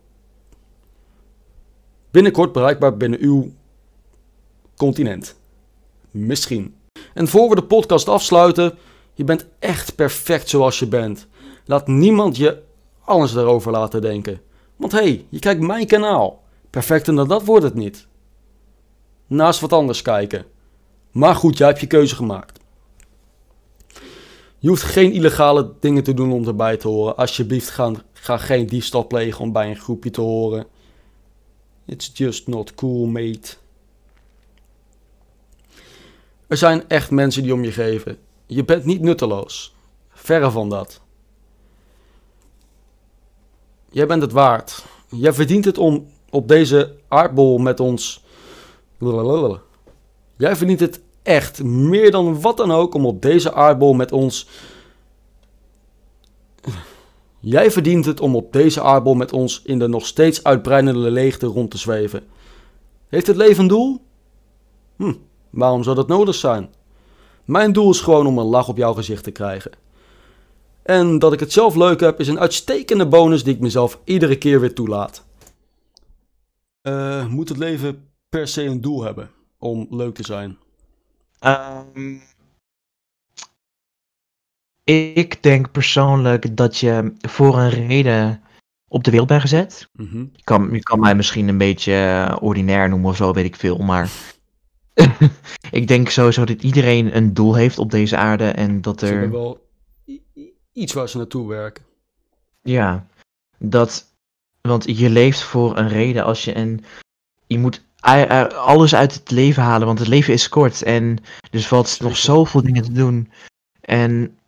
Binnenkort 2.10 2.52
bereikbaar 2.52 2.96
binnen 2.96 3.20
uw 3.20 3.52
continent. 4.76 5.36
Misschien. 6.10 6.76
En 7.14 7.28
voor 7.28 7.48
we 7.48 7.54
de 7.54 7.64
podcast 7.64 8.08
afsluiten, 8.08 8.78
je 9.14 9.24
bent 9.24 9.46
echt 9.58 9.94
perfect 9.94 10.48
zoals 10.48 10.78
je 10.78 10.86
bent. 10.86 11.26
Laat 11.64 11.86
niemand 11.86 12.36
je 12.36 12.62
alles 13.12 13.32
daarover 13.32 13.72
laten 13.72 14.00
denken. 14.00 14.40
Want 14.76 14.92
hé, 14.92 14.98
hey, 14.98 15.26
je 15.28 15.38
kijkt 15.38 15.60
mijn 15.60 15.86
kanaal. 15.86 16.42
Perfecter 16.70 17.14
dan 17.14 17.28
dat 17.28 17.44
wordt 17.44 17.64
het 17.64 17.74
niet. 17.74 18.06
Naast 19.26 19.60
wat 19.60 19.72
anders 19.72 20.02
kijken. 20.02 20.44
Maar 21.10 21.34
goed, 21.34 21.58
jij 21.58 21.66
hebt 21.66 21.80
je 21.80 21.86
keuze 21.86 22.14
gemaakt. 22.14 22.60
Je 24.58 24.68
hoeft 24.68 24.82
geen 24.82 25.12
illegale 25.12 25.72
dingen 25.80 26.02
te 26.02 26.14
doen 26.14 26.32
om 26.32 26.46
erbij 26.46 26.76
te 26.76 26.88
horen. 26.88 27.16
Alsjeblieft, 27.16 27.70
ga, 27.70 27.92
ga 28.12 28.38
geen 28.38 28.66
diefstal 28.66 29.06
plegen 29.06 29.40
om 29.40 29.52
bij 29.52 29.70
een 29.70 29.76
groepje 29.76 30.10
te 30.10 30.20
horen. 30.20 30.66
It's 31.86 32.10
just 32.14 32.46
not 32.46 32.74
cool, 32.74 33.06
mate. 33.06 33.56
Er 36.46 36.56
zijn 36.56 36.88
echt 36.88 37.10
mensen 37.10 37.42
die 37.42 37.52
om 37.52 37.64
je 37.64 37.72
geven. 37.72 38.18
Je 38.46 38.64
bent 38.64 38.84
niet 38.84 39.00
nutteloos. 39.00 39.74
Verre 40.10 40.50
van 40.50 40.68
dat. 40.68 41.00
Jij 43.92 44.06
bent 44.06 44.22
het 44.22 44.32
waard. 44.32 44.84
Jij 45.08 45.32
verdient 45.32 45.64
het 45.64 45.78
om 45.78 46.06
op 46.30 46.48
deze 46.48 46.96
aardbol 47.08 47.58
met 47.58 47.80
ons. 47.80 48.24
Jij 50.36 50.56
verdient 50.56 50.80
het 50.80 51.00
echt 51.22 51.62
meer 51.62 52.10
dan 52.10 52.40
wat 52.40 52.56
dan 52.56 52.72
ook 52.72 52.94
om 52.94 53.06
op 53.06 53.22
deze 53.22 53.52
aardbol 53.52 53.94
met 53.94 54.12
ons. 54.12 54.48
Jij 57.38 57.70
verdient 57.70 58.04
het 58.04 58.20
om 58.20 58.36
op 58.36 58.52
deze 58.52 58.82
aardbol 58.82 59.14
met 59.14 59.32
ons 59.32 59.62
in 59.64 59.78
de 59.78 59.88
nog 59.88 60.06
steeds 60.06 60.44
uitbreidende 60.44 61.10
leegte 61.10 61.46
rond 61.46 61.70
te 61.70 61.78
zweven. 61.78 62.22
Heeft 63.08 63.26
het 63.26 63.36
leven 63.36 63.62
een 63.62 63.68
doel? 63.68 64.00
Hm. 64.96 65.14
Waarom 65.50 65.82
zou 65.82 65.96
dat 65.96 66.08
nodig 66.08 66.34
zijn? 66.34 66.70
Mijn 67.44 67.72
doel 67.72 67.90
is 67.90 68.00
gewoon 68.00 68.26
om 68.26 68.38
een 68.38 68.46
lach 68.46 68.68
op 68.68 68.76
jouw 68.76 68.92
gezicht 68.92 69.24
te 69.24 69.30
krijgen. 69.30 69.72
En 70.82 71.18
dat 71.18 71.32
ik 71.32 71.40
het 71.40 71.52
zelf 71.52 71.74
leuk 71.74 72.00
heb 72.00 72.20
is 72.20 72.28
een 72.28 72.40
uitstekende 72.40 73.06
bonus 73.06 73.44
die 73.44 73.54
ik 73.54 73.60
mezelf 73.60 74.00
iedere 74.04 74.36
keer 74.36 74.60
weer 74.60 74.74
toelaat. 74.74 75.24
Uh, 76.82 77.26
moet 77.26 77.48
het 77.48 77.58
leven 77.58 78.08
per 78.28 78.48
se 78.48 78.64
een 78.64 78.80
doel 78.80 79.02
hebben 79.02 79.30
om 79.58 79.86
leuk 79.90 80.14
te 80.14 80.24
zijn? 80.24 80.58
Um, 81.44 82.22
ik 84.84 85.42
denk 85.42 85.70
persoonlijk 85.72 86.56
dat 86.56 86.78
je 86.78 87.12
voor 87.20 87.58
een 87.58 87.70
reden 87.70 88.42
op 88.88 89.04
de 89.04 89.10
wereld 89.10 89.28
bent 89.28 89.40
gezet. 89.40 89.88
Mm 89.92 90.08
-hmm. 90.10 90.30
je, 90.32 90.42
kan, 90.44 90.68
je 90.72 90.82
kan 90.82 91.00
mij 91.00 91.14
misschien 91.14 91.48
een 91.48 91.58
beetje 91.58 92.38
ordinair 92.40 92.88
noemen 92.88 93.10
of 93.10 93.16
zo, 93.16 93.32
weet 93.32 93.44
ik 93.44 93.56
veel. 93.56 93.78
Maar 93.78 94.10
ik 95.70 95.88
denk 95.88 96.08
sowieso 96.08 96.44
dat 96.44 96.62
iedereen 96.62 97.16
een 97.16 97.34
doel 97.34 97.54
heeft 97.54 97.78
op 97.78 97.90
deze 97.90 98.16
aarde 98.16 98.48
en 98.48 98.80
dat 98.80 99.02
er... 99.02 99.30
Wel 99.30 99.61
iets 100.72 100.92
waar 100.92 101.08
ze 101.08 101.16
naartoe 101.16 101.48
werken. 101.48 101.84
Ja, 102.62 103.06
dat... 103.58 104.10
Want 104.60 104.98
je 104.98 105.10
leeft 105.10 105.42
voor 105.42 105.78
een 105.78 105.88
reden 105.88 106.24
als 106.24 106.44
je 106.44 106.56
een... 106.56 106.84
Je 107.46 107.58
moet 107.58 107.82
alles 108.56 108.94
uit 108.94 109.14
het 109.14 109.30
leven 109.30 109.62
halen, 109.62 109.86
want 109.86 109.98
het 109.98 110.08
leven 110.08 110.32
is 110.32 110.48
kort 110.48 110.82
en 110.82 111.18
dus 111.50 111.68
valt 111.68 112.00
nog 112.00 112.16
zoveel 112.16 112.62
dingen 112.62 112.82
te 112.82 112.92
doen. 112.92 113.32
En 113.80 114.38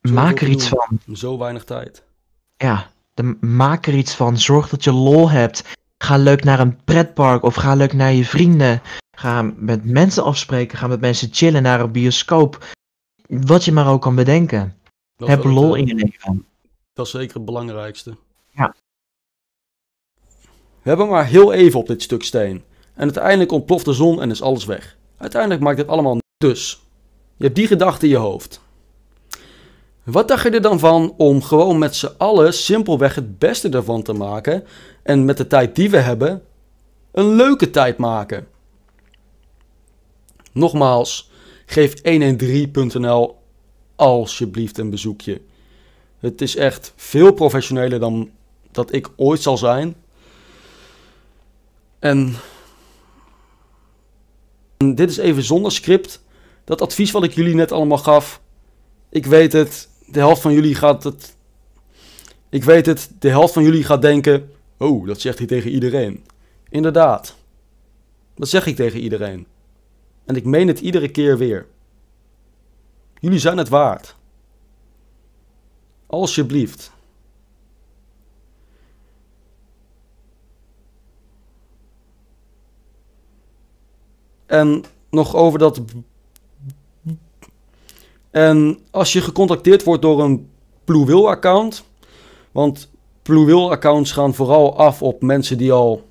maak 0.00 0.40
er 0.40 0.48
iets 0.48 0.68
van. 0.68 1.00
Zo 1.12 1.38
weinig 1.38 1.64
tijd. 1.64 2.02
Ja, 2.56 2.90
de, 3.14 3.36
maak 3.40 3.86
er 3.86 3.94
iets 3.94 4.14
van. 4.14 4.38
Zorg 4.38 4.68
dat 4.68 4.84
je 4.84 4.92
lol 4.92 5.30
hebt. 5.30 5.64
Ga 5.98 6.16
leuk 6.16 6.44
naar 6.44 6.60
een 6.60 6.84
pretpark 6.84 7.42
of 7.42 7.54
ga 7.54 7.74
leuk 7.74 7.92
naar 7.92 8.12
je 8.12 8.24
vrienden. 8.24 8.82
Ga 9.16 9.42
met 9.56 9.84
mensen 9.84 10.24
afspreken. 10.24 10.78
Ga 10.78 10.86
met 10.86 11.00
mensen 11.00 11.28
chillen 11.32 11.62
naar 11.62 11.80
een 11.80 11.92
bioscoop. 11.92 12.64
Wat 13.26 13.64
je 13.64 13.72
maar 13.72 13.88
ook 13.88 14.02
kan 14.02 14.14
bedenken. 14.14 14.76
Heb 15.28 15.44
lol 15.44 15.74
in 15.74 15.86
je 15.86 15.94
leven. 15.94 16.46
Dat 16.92 17.06
is 17.06 17.12
zeker 17.12 17.34
het 17.34 17.44
belangrijkste. 17.44 18.16
Ja. 18.50 18.74
We 20.82 20.88
hebben 20.88 21.08
maar 21.08 21.26
heel 21.26 21.52
even 21.52 21.80
op 21.80 21.86
dit 21.86 22.02
stuk 22.02 22.22
steen. 22.22 22.64
En 22.94 23.02
uiteindelijk 23.02 23.52
ontploft 23.52 23.84
de 23.84 23.92
zon 23.92 24.20
en 24.20 24.30
is 24.30 24.42
alles 24.42 24.64
weg. 24.64 24.96
Uiteindelijk 25.16 25.62
maakt 25.62 25.76
dit 25.76 25.88
allemaal 25.88 26.18
dus. 26.36 26.82
Je 27.36 27.44
hebt 27.44 27.56
die 27.56 27.66
gedachte 27.66 28.04
in 28.04 28.10
je 28.10 28.16
hoofd. 28.16 28.60
Wat 30.02 30.28
dacht 30.28 30.42
je 30.42 30.50
er 30.50 30.60
dan 30.60 30.78
van 30.78 31.14
om 31.16 31.42
gewoon 31.42 31.78
met 31.78 31.96
z'n 31.96 32.14
allen 32.18 32.54
simpelweg 32.54 33.14
het 33.14 33.38
beste 33.38 33.68
ervan 33.68 34.02
te 34.02 34.12
maken 34.12 34.64
en 35.02 35.24
met 35.24 35.36
de 35.36 35.46
tijd 35.46 35.76
die 35.76 35.90
we 35.90 35.96
hebben 35.96 36.42
een 37.12 37.34
leuke 37.34 37.70
tijd 37.70 37.98
maken? 37.98 38.46
Nogmaals, 40.52 41.30
geef 41.66 41.94
113.nl 42.02 43.41
alsjeblieft 44.02 44.78
een 44.78 44.90
bezoekje. 44.90 45.40
Het 46.18 46.40
is 46.40 46.56
echt 46.56 46.92
veel 46.96 47.32
professioneler 47.32 48.00
dan 48.00 48.30
dat 48.70 48.92
ik 48.92 49.10
ooit 49.16 49.42
zal 49.42 49.56
zijn. 49.58 49.94
En 51.98 52.34
dit 54.78 55.10
is 55.10 55.16
even 55.16 55.42
zonder 55.42 55.72
script. 55.72 56.22
Dat 56.64 56.80
advies 56.80 57.10
wat 57.10 57.24
ik 57.24 57.32
jullie 57.32 57.54
net 57.54 57.72
allemaal 57.72 57.98
gaf. 57.98 58.40
Ik 59.08 59.26
weet 59.26 59.52
het, 59.52 59.88
de 60.06 60.18
helft 60.18 60.40
van 60.40 60.52
jullie 60.52 60.74
gaat 60.74 61.04
het. 61.04 61.36
Ik 62.48 62.64
weet 62.64 62.86
het, 62.86 63.10
de 63.18 63.28
helft 63.28 63.52
van 63.52 63.62
jullie 63.62 63.84
gaat 63.84 64.02
denken: 64.02 64.50
Oh, 64.76 65.06
dat 65.06 65.20
zegt 65.20 65.38
hij 65.38 65.46
tegen 65.46 65.70
iedereen. 65.70 66.24
Inderdaad. 66.68 67.36
Dat 68.34 68.48
zeg 68.48 68.66
ik 68.66 68.76
tegen 68.76 69.00
iedereen. 69.00 69.46
En 70.24 70.36
ik 70.36 70.44
meen 70.44 70.68
het 70.68 70.80
iedere 70.80 71.08
keer 71.08 71.38
weer. 71.38 71.66
Jullie 73.22 73.38
zijn 73.38 73.56
het 73.56 73.68
waard. 73.68 74.16
Alsjeblieft. 76.06 76.92
En 84.46 84.84
nog 85.10 85.34
over 85.34 85.58
dat. 85.58 85.80
En 88.30 88.78
als 88.90 89.12
je 89.12 89.20
gecontacteerd 89.20 89.84
wordt 89.84 90.02
door 90.02 90.22
een 90.22 90.50
Bluewill 90.84 91.26
account. 91.26 91.84
Want 92.52 92.90
Bluewill 93.22 93.68
accounts 93.68 94.12
gaan 94.12 94.34
vooral 94.34 94.76
af 94.76 95.02
op 95.02 95.22
mensen 95.22 95.58
die 95.58 95.72
al 95.72 96.08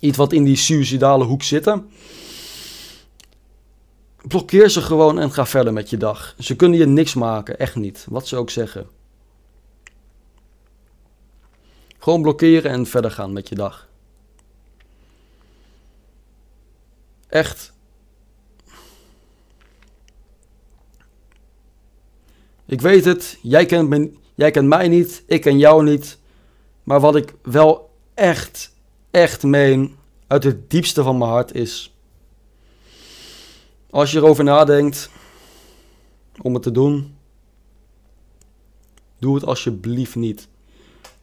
iets 0.00 0.16
wat 0.16 0.32
in 0.32 0.44
die 0.44 0.56
suicidale 0.56 1.24
hoek 1.24 1.42
zitten. 1.42 1.90
Blokkeer 4.30 4.68
ze 4.68 4.82
gewoon 4.82 5.18
en 5.18 5.32
ga 5.32 5.46
verder 5.46 5.72
met 5.72 5.90
je 5.90 5.96
dag. 5.96 6.34
Ze 6.38 6.56
kunnen 6.56 6.78
je 6.78 6.86
niks 6.86 7.14
maken, 7.14 7.58
echt 7.58 7.76
niet. 7.76 8.06
Wat 8.08 8.28
ze 8.28 8.36
ook 8.36 8.50
zeggen. 8.50 8.88
Gewoon 11.98 12.22
blokkeren 12.22 12.70
en 12.70 12.86
verder 12.86 13.10
gaan 13.10 13.32
met 13.32 13.48
je 13.48 13.54
dag. 13.54 13.88
Echt. 17.28 17.72
Ik 22.66 22.80
weet 22.80 23.04
het, 23.04 23.38
jij 23.42 23.66
kent, 23.66 24.10
jij 24.34 24.50
kent 24.50 24.68
mij 24.68 24.88
niet, 24.88 25.22
ik 25.26 25.40
ken 25.40 25.58
jou 25.58 25.84
niet. 25.84 26.18
Maar 26.82 27.00
wat 27.00 27.16
ik 27.16 27.34
wel 27.42 27.90
echt, 28.14 28.74
echt 29.10 29.42
meen, 29.42 29.96
uit 30.26 30.44
het 30.44 30.70
diepste 30.70 31.02
van 31.02 31.18
mijn 31.18 31.30
hart 31.30 31.54
is. 31.54 31.94
Als 33.90 34.10
je 34.10 34.18
erover 34.18 34.44
nadenkt 34.44 35.10
om 36.42 36.54
het 36.54 36.62
te 36.62 36.70
doen, 36.70 37.16
doe 39.18 39.34
het 39.34 39.44
alsjeblieft 39.44 40.14
niet. 40.14 40.48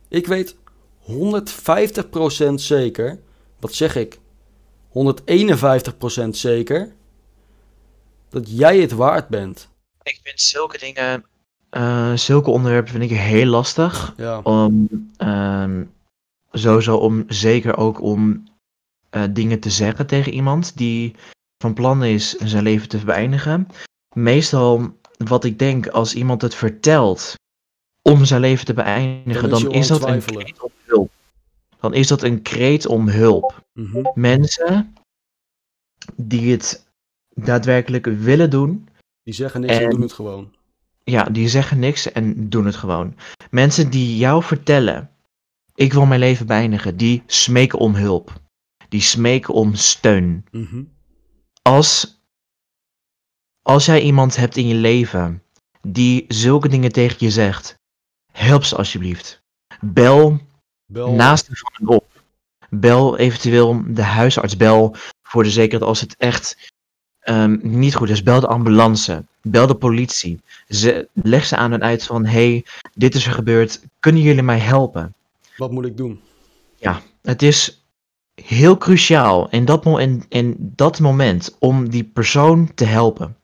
Ik 0.08 0.28
weet 0.28 0.56
150% 1.02 2.54
zeker, 2.54 3.20
wat 3.60 3.74
zeg 3.74 3.96
ik? 3.96 4.20
151% 4.90 6.30
zeker 6.30 6.94
dat 8.30 8.58
jij 8.58 8.80
het 8.80 8.92
waard 8.92 9.28
bent. 9.28 9.70
Ik 10.04 10.20
vind 10.24 10.42
zulke 10.42 10.78
dingen, 10.78 11.26
eh, 11.70 12.14
zulke 12.14 12.50
onderwerpen 12.50 12.92
vind 12.92 13.12
ik 13.12 13.18
heel 13.18 13.46
lastig. 13.46 14.14
Ja. 14.18 14.40
Om, 14.40 14.88
ehm, 15.18 15.84
sowieso 16.52 16.98
om, 16.98 17.24
zeker 17.28 17.78
ook 17.78 18.02
om 18.02 18.44
eh, 19.10 19.24
dingen 19.30 19.60
te 19.60 19.70
zeggen 19.70 20.08
tegen 20.08 20.34
iemand 20.34 20.78
die 20.78 21.16
van 21.58 21.74
plan 21.74 22.04
is 22.04 22.34
zijn 22.34 22.64
leven 22.64 22.90
te 22.90 22.98
beëindigen. 23.06 23.68
Meestal 24.16 24.98
wat 25.18 25.44
ik 25.44 25.60
denk 25.60 25.88
als 25.88 26.16
iemand 26.16 26.42
het 26.42 26.56
vertelt 26.56 27.36
om 28.02 28.26
zijn 28.26 28.42
leven 28.42 28.66
te 28.66 28.74
beëindigen, 28.74 29.50
Dan 29.50 29.72
is 29.72 29.88
dan 29.88 30.00
dat 30.00 30.10
een 30.10 30.22
kreet 30.22 30.62
om 30.62 30.72
hulp. 30.86 31.12
Dan 31.80 31.94
is 31.94 32.08
dat 32.08 32.24
een 32.24 32.42
kreet 32.42 32.86
om 32.88 33.10
hulp. 33.10 33.64
Mhm. 33.74 34.02
Mensen 34.14 34.96
die 36.16 36.52
het 36.52 36.86
daadwerkelijk 37.34 38.06
willen 38.06 38.50
doen, 38.50 38.88
Die 39.24 39.34
zeggen 39.34 39.62
niks 39.62 39.74
en 39.74 39.84
En- 39.84 39.90
doen 39.90 40.02
het 40.02 40.14
gewoon. 40.14 40.52
ja, 41.04 41.24
die 41.24 41.48
zeggen 41.50 41.80
niks 41.80 42.12
en 42.12 42.50
doen 42.50 42.66
het 42.66 42.76
gewoon. 42.76 43.16
Mensen 43.52 43.90
die 43.90 44.18
jou 44.18 44.44
vertellen, 44.44 45.12
ik 45.76 45.94
wil 45.94 46.06
mijn 46.06 46.20
leven 46.20 46.46
beëindigen, 46.48 46.98
die 46.98 47.24
smeken 47.26 47.80
om 47.80 47.96
hulp. 47.96 48.42
Die 48.90 49.02
smeken 49.02 49.54
om 49.54 49.76
steun. 49.76 50.46
Mhm. 50.52 50.84
Als, 51.68 52.20
als 53.62 53.86
jij 53.86 54.02
iemand 54.02 54.36
hebt 54.36 54.58
in 54.58 54.68
je 54.68 54.76
leven 54.76 55.44
die 55.82 56.26
zulke 56.28 56.68
dingen 56.68 56.92
tegen 56.92 57.16
je 57.20 57.32
zegt, 57.32 57.80
help 58.32 58.64
ze 58.64 58.76
alsjeblieft. 58.76 59.42
Bel 59.82 60.40
Bel. 60.86 61.12
naast 61.12 61.50
van 61.52 61.72
hen 61.74 61.88
op. 61.88 62.06
Bel 62.70 63.18
eventueel 63.18 63.82
de 63.88 64.02
huisarts. 64.02 64.58
Bel 64.58 64.96
voor 65.22 65.44
de 65.44 65.50
zekerheid 65.50 65.90
als 65.90 66.02
het 66.02 66.16
echt 66.18 66.72
ehm, 67.20 67.58
niet 67.62 67.96
goed 67.96 68.10
is. 68.10 68.24
Bel 68.24 68.40
de 68.40 68.48
ambulance. 68.48 69.26
Bel 69.42 69.68
de 69.68 69.76
politie. 69.76 70.42
Ze, 70.68 71.08
leg 71.14 71.46
ze 71.46 71.56
aan 71.56 71.74
en 71.74 71.84
uit 71.84 72.04
van: 72.04 72.26
hey, 72.26 72.66
dit 72.94 73.16
is 73.16 73.26
er 73.26 73.34
gebeurd. 73.34 73.82
Kunnen 74.00 74.22
jullie 74.22 74.44
mij 74.44 74.60
helpen? 74.60 75.16
Wat 75.58 75.72
moet 75.72 75.86
ik 75.86 75.98
doen? 75.98 76.22
Het 77.22 77.42
is 77.42 77.87
heel 78.42 78.78
cruciaal 78.78 79.50
in 79.50 79.66
dat, 79.66 79.84
mo- 79.84 79.98
in, 79.98 80.24
in 80.30 80.56
dat 80.60 81.00
moment 81.00 81.56
om 81.60 81.90
die 81.90 82.04
persoon 82.04 82.74
te 82.74 82.86
helpen. 82.86 83.38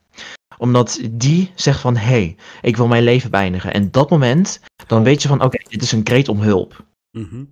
Omdat 0.57 0.99
die 1.11 1.51
zegt 1.55 1.79
van, 1.79 1.95
hé, 1.95 2.05
hey, 2.05 2.35
ik 2.61 2.77
wil 2.77 2.87
mijn 2.87 3.03
leven 3.03 3.31
beëindigen. 3.31 3.73
En 3.73 3.91
dat 3.91 4.09
moment, 4.09 4.61
dan 4.87 5.03
weet 5.03 5.21
je 5.21 5.27
van, 5.27 5.41
oké, 5.43 5.57
dit 5.69 5.81
is 5.81 5.91
een 5.91 6.03
kreet 6.03 6.29
om 6.29 6.39
hulp. 6.39 6.85
Mhm. 7.11 7.43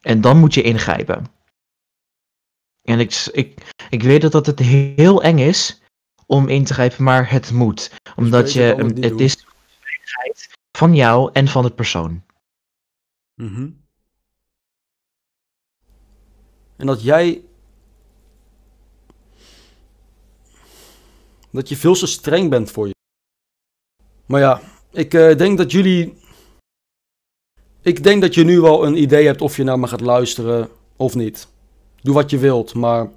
En 0.00 0.20
dan 0.20 0.38
moet 0.38 0.54
je 0.54 0.62
ingrijpen. 0.62 1.26
En 2.82 3.00
ik, 3.00 3.28
ik, 3.32 3.72
ik 3.90 4.02
weet 4.02 4.20
dat, 4.20 4.32
dat 4.32 4.46
het 4.46 4.58
heel 4.58 5.22
eng 5.22 5.38
is 5.38 5.82
om 6.26 6.48
in 6.48 6.64
te 6.64 6.74
grijpen, 6.74 7.04
maar 7.04 7.30
het 7.30 7.52
moet. 7.52 7.92
Omdat 8.16 8.52
je, 8.52 8.60
het 8.60 9.04
het 9.04 9.20
is 9.20 9.36
de 9.36 9.44
veiligheid 9.80 10.48
van 10.78 10.94
jou 10.94 11.30
en 11.32 11.48
van 11.48 11.62
de 11.62 11.70
persoon. 11.70 12.22
Mhm. 13.34 13.68
En 16.80 16.86
dat 16.86 17.02
jij. 17.02 17.44
Dat 21.50 21.68
je 21.68 21.76
veel 21.76 21.94
te 21.94 22.06
streng 22.06 22.50
bent 22.50 22.70
voor 22.70 22.86
je. 22.86 22.94
Maar 24.26 24.40
ja, 24.40 24.60
ik 24.90 25.14
eh, 25.14 25.36
denk 25.36 25.58
dat 25.58 25.70
jullie. 25.70 26.18
Ik 27.82 28.02
denk 28.02 28.22
dat 28.22 28.34
je 28.34 28.44
nu 28.44 28.60
wel 28.60 28.86
een 28.86 28.96
idee 28.96 29.26
hebt 29.26 29.40
of 29.40 29.56
je 29.56 29.64
naar 29.64 29.78
me 29.78 29.86
gaat 29.86 30.00
luisteren 30.00 30.68
of 30.96 31.14
niet. 31.14 31.48
Doe 32.02 32.14
wat 32.14 32.30
je 32.30 32.38
wilt, 32.38 32.74
maar. 32.74 33.10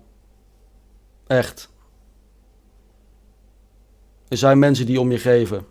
Echt. 1.27 1.69
Er 4.27 4.37
zijn 4.37 4.59
mensen 4.59 4.85
die 4.85 4.99
om 4.99 5.11
je 5.11 5.19
geven. 5.19 5.65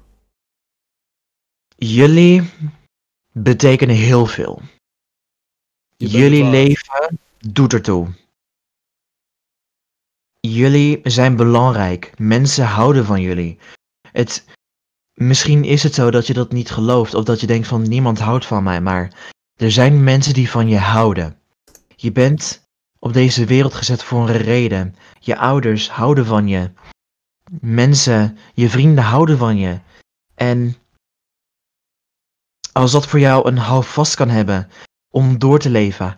Jullie 1.77 2.51
betekenen 3.33 3.97
heel 3.97 4.27
veel. 4.27 4.63
Jullie 5.97 6.45
leven 6.45 7.21
doet 7.49 7.73
ertoe. 7.73 8.09
Jullie 10.41 11.01
zijn 11.03 11.37
belangrijk. 11.37 12.19
Mensen 12.19 12.65
houden 12.65 13.05
van 13.05 13.21
jullie. 13.21 13.59
Het, 14.13 14.45
misschien 15.15 15.65
is 15.65 15.83
het 15.83 15.95
zo 15.95 16.11
dat 16.11 16.27
je 16.27 16.33
dat 16.33 16.53
niet 16.53 16.71
gelooft 16.71 17.15
of 17.15 17.25
dat 17.25 17.41
je 17.41 17.47
denkt 17.47 17.67
van 17.67 17.89
niemand 17.89 18.19
houdt 18.19 18.47
van 18.47 18.63
mij, 18.63 18.81
maar 18.81 19.33
er 19.55 19.73
zijn 19.73 20.05
mensen 20.05 20.35
die 20.35 20.51
van 20.51 20.69
je 20.69 20.79
houden. 20.79 21.39
Je 21.97 22.13
bent 22.13 22.63
op 22.99 23.13
deze 23.13 23.45
wereld 23.45 23.75
gezet 23.75 24.03
voor 24.03 24.29
een 24.29 24.37
reden. 24.37 24.97
Je 25.19 25.37
ouders 25.37 25.91
houden 25.91 26.27
van 26.27 26.49
je. 26.49 26.71
Mensen, 27.61 28.39
je 28.55 28.69
vrienden 28.69 29.05
houden 29.05 29.39
van 29.39 29.57
je. 29.57 29.81
En 30.35 30.77
als 32.73 32.93
dat 32.93 33.07
voor 33.07 33.19
jou 33.19 33.49
een 33.49 33.59
houvast 33.59 34.15
kan 34.15 34.29
hebben 34.29 34.71
om 35.11 35.39
door 35.39 35.59
te 35.59 35.71
leven, 35.71 36.17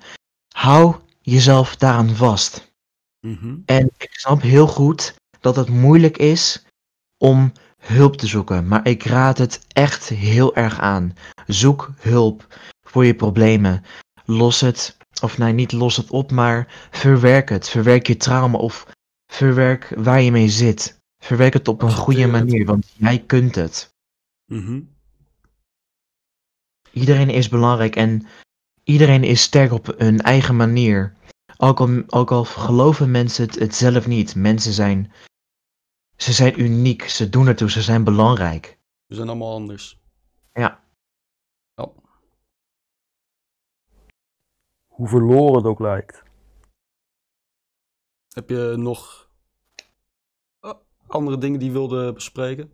hou 0.55 0.97
jezelf 1.25 1.77
daaraan 1.77 2.15
vast. 2.15 2.73
Mhm. 3.21 3.57
En 3.65 3.91
ik 3.99 4.11
snap 4.13 4.43
heel 4.43 4.67
goed 4.67 5.15
dat 5.41 5.57
het 5.57 5.69
moeilijk 5.69 6.19
is 6.19 6.65
om 7.19 7.53
hulp 7.79 8.17
te 8.17 8.27
zoeken, 8.27 8.69
maar 8.69 8.87
ik 8.87 9.03
raad 9.03 9.39
het 9.39 9.65
echt 9.69 10.09
heel 10.09 10.57
erg 10.57 10.81
aan. 10.81 11.13
Zoek 11.47 11.91
hulp 11.99 12.59
voor 12.83 13.05
je 13.05 13.15
problemen. 13.15 13.83
Los 14.25 14.61
het, 14.61 14.97
of 15.23 15.39
nee, 15.39 15.53
niet 15.53 15.73
los 15.73 15.97
het 15.97 16.11
op, 16.11 16.31
maar 16.31 16.89
verwerk 16.91 17.49
het. 17.49 17.69
Verwerk 17.69 18.07
je 18.07 18.17
trauma 18.17 18.59
of 18.59 18.87
verwerk 19.27 19.93
waar 19.97 20.21
je 20.21 20.31
mee 20.31 20.49
zit. 20.49 20.99
Verwerk 21.19 21.53
het 21.53 21.69
op 21.69 21.83
een 21.83 21.93
goede 21.93 22.27
manier, 22.27 22.65
want 22.67 22.93
jij 22.97 23.19
kunt 23.19 23.55
het. 23.55 23.95
Mhm. 24.47 24.81
Iedereen 26.93 27.31
is 27.31 27.49
belangrijk 27.49 27.97
en 27.97 28.27
iedereen 28.85 29.25
is 29.25 29.43
sterk 29.43 29.73
op 29.73 29.87
hun 29.87 30.21
eigen 30.21 30.57
manier. 30.57 31.17
Ook 31.57 31.81
al, 31.81 32.03
ook 32.07 32.31
al 32.31 32.45
geloven 32.45 33.11
mensen 33.11 33.45
het, 33.45 33.55
het 33.59 33.75
zelf 33.75 34.07
niet. 34.07 34.35
Mensen 34.35 34.73
zijn. 34.73 35.13
Ze 36.17 36.33
zijn 36.33 36.61
uniek, 36.61 37.03
ze 37.03 37.29
doen 37.29 37.47
ertoe, 37.47 37.71
ze 37.71 37.83
zijn 37.83 38.05
belangrijk. 38.05 38.79
We 39.07 39.15
zijn 39.15 39.29
allemaal 39.29 39.53
anders. 39.55 40.01
Ja. 40.53 40.85
Ja. 41.75 41.91
Hoe 44.87 45.09
verloren 45.09 45.55
het 45.57 45.65
ook 45.65 45.81
lijkt. 45.81 46.23
Heb 48.29 48.49
je 48.49 48.75
nog 48.77 49.29
eh, 50.61 50.73
andere 51.07 51.39
dingen 51.39 51.59
die 51.59 51.69
je 51.69 51.75
wilde 51.75 52.13
bespreken? 52.13 52.73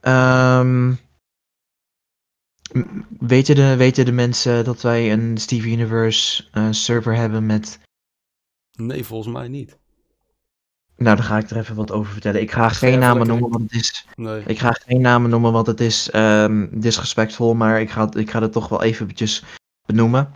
Ehm, 0.00 0.88
m- 0.88 0.98
weten, 3.18 3.54
de, 3.54 3.76
weten 3.76 4.04
de 4.04 4.12
mensen 4.12 4.64
dat 4.64 4.82
wij 4.82 5.12
een 5.12 5.38
Steve 5.38 5.68
Universe 5.68 6.44
eh, 6.52 6.68
server 6.70 7.14
hebben 7.14 7.46
met. 7.46 7.78
Nee, 8.76 9.04
volgens 9.04 9.34
mij 9.34 9.48
niet. 9.48 9.76
Nou, 10.96 11.16
daar 11.16 11.24
ga 11.24 11.38
ik 11.38 11.50
er 11.50 11.56
even 11.56 11.74
wat 11.74 11.92
over 11.92 12.12
vertellen. 12.12 12.40
Ik 12.40 12.52
ga 12.52 12.68
geen 12.68 12.98
namen 12.98 13.26
noemen, 13.26 13.50
want 13.50 13.62
het 13.62 13.80
is. 13.80 14.06
Nee. 14.14 14.42
Ik 14.46 14.58
ga 14.58 14.70
geen 14.72 15.00
namen 15.00 15.30
noemen, 15.30 15.52
want 15.52 15.66
het 15.66 15.80
is 15.80 16.10
ehm, 16.10 16.66
disrespectvol, 16.70 17.54
maar 17.54 17.80
ik 17.80 17.90
ga, 17.90 18.08
ik 18.12 18.30
ga 18.30 18.42
het 18.42 18.52
toch 18.52 18.68
wel 18.68 18.82
eventjes 18.82 19.44
benoemen. 19.86 20.32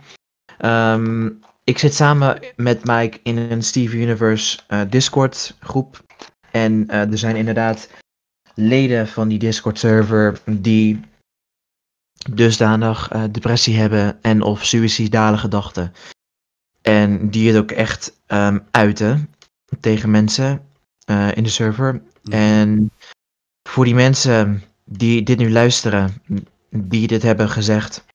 Ehm, 0.57 1.29
ik 1.63 1.77
zit 1.77 1.93
samen 1.93 2.39
met 2.55 2.85
Mike 2.85 3.19
in 3.23 3.37
een 3.37 3.63
Steve 3.63 3.97
Universe 3.97 4.59
eh, 4.67 4.81
Discord 4.89 5.57
groep. 5.59 6.03
En 6.51 6.87
eh, 6.87 7.11
er 7.11 7.17
zijn 7.17 7.35
inderdaad 7.35 7.89
leden 8.55 9.07
van 9.07 9.27
die 9.27 9.39
Discord 9.39 9.79
server 9.79 10.41
die 10.45 10.99
dusdanig 12.31 13.09
eh, 13.09 13.23
depressie 13.31 13.77
hebben 13.77 14.21
en 14.21 14.41
of 14.41 14.65
suïcidale 14.65 15.37
gedachten. 15.37 15.93
En 16.81 17.29
die 17.29 17.47
het 17.47 17.57
ook 17.57 17.71
echt 17.71 18.19
ehm, 18.25 18.59
uiten 18.71 19.29
tegen 19.79 20.11
mensen 20.11 20.65
eh, 21.05 21.35
in 21.35 21.43
de 21.43 21.49
server. 21.49 22.01
En 22.29 22.91
voor 23.69 23.85
die 23.85 23.95
mensen 23.95 24.63
die 24.85 25.23
dit 25.23 25.37
nu 25.37 25.51
luisteren, 25.51 26.21
die 26.69 27.07
dit 27.07 27.23
hebben 27.23 27.49
gezegd, 27.49 28.05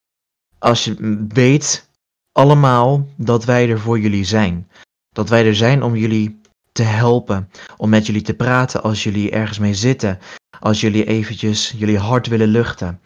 als 0.58 0.84
je 0.84 1.24
weet 1.28 1.88
allemaal 2.32 3.06
dat 3.16 3.44
wij 3.44 3.70
er 3.70 3.80
voor 3.80 3.98
jullie 3.98 4.24
zijn. 4.24 4.68
Dat 5.08 5.28
wij 5.28 5.46
er 5.46 5.56
zijn 5.56 5.82
om 5.82 5.96
jullie 5.96 6.40
te 6.72 6.82
helpen, 6.82 7.50
om 7.76 7.88
met 7.88 8.06
jullie 8.06 8.22
te 8.22 8.34
praten 8.34 8.82
als 8.82 9.02
jullie 9.02 9.30
ergens 9.30 9.58
mee 9.58 9.74
zitten, 9.74 10.18
als 10.60 10.80
jullie 10.80 11.04
eventjes 11.04 11.74
jullie 11.76 11.98
hart 11.98 12.26
willen 12.26 12.48
luchten. 12.48 13.00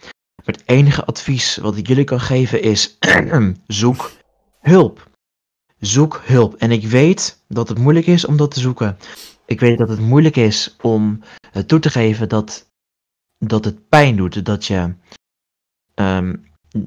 Het 0.44 0.62
enige 0.66 1.04
advies 1.04 1.56
wat 1.56 1.76
ik 1.76 1.86
jullie 1.86 2.04
kan 2.04 2.20
geven 2.20 2.62
is: 2.62 2.98
zoek 3.66 4.10
hulp. 4.60 5.10
Zoek 5.78 6.22
hulp. 6.24 6.54
En 6.54 6.70
ik 6.70 6.86
weet 6.86 7.42
dat 7.48 7.68
het 7.68 7.78
moeilijk 7.78 8.06
is 8.06 8.24
om 8.24 8.36
dat 8.36 8.50
te 8.50 8.60
zoeken. 8.60 8.98
Ik 9.46 9.60
weet 9.60 9.78
dat 9.78 9.88
het 9.88 10.00
moeilijk 10.00 10.36
is 10.36 10.76
om 10.80 11.20
het 11.50 11.68
toe 11.68 11.78
te 11.78 11.90
geven 11.90 12.28
dat, 12.28 12.70
dat 13.38 13.64
het 13.64 13.88
pijn 13.88 14.16
doet. 14.16 14.44
Dat 14.44 14.66
je, 14.66 14.94
ehm, 15.94 16.36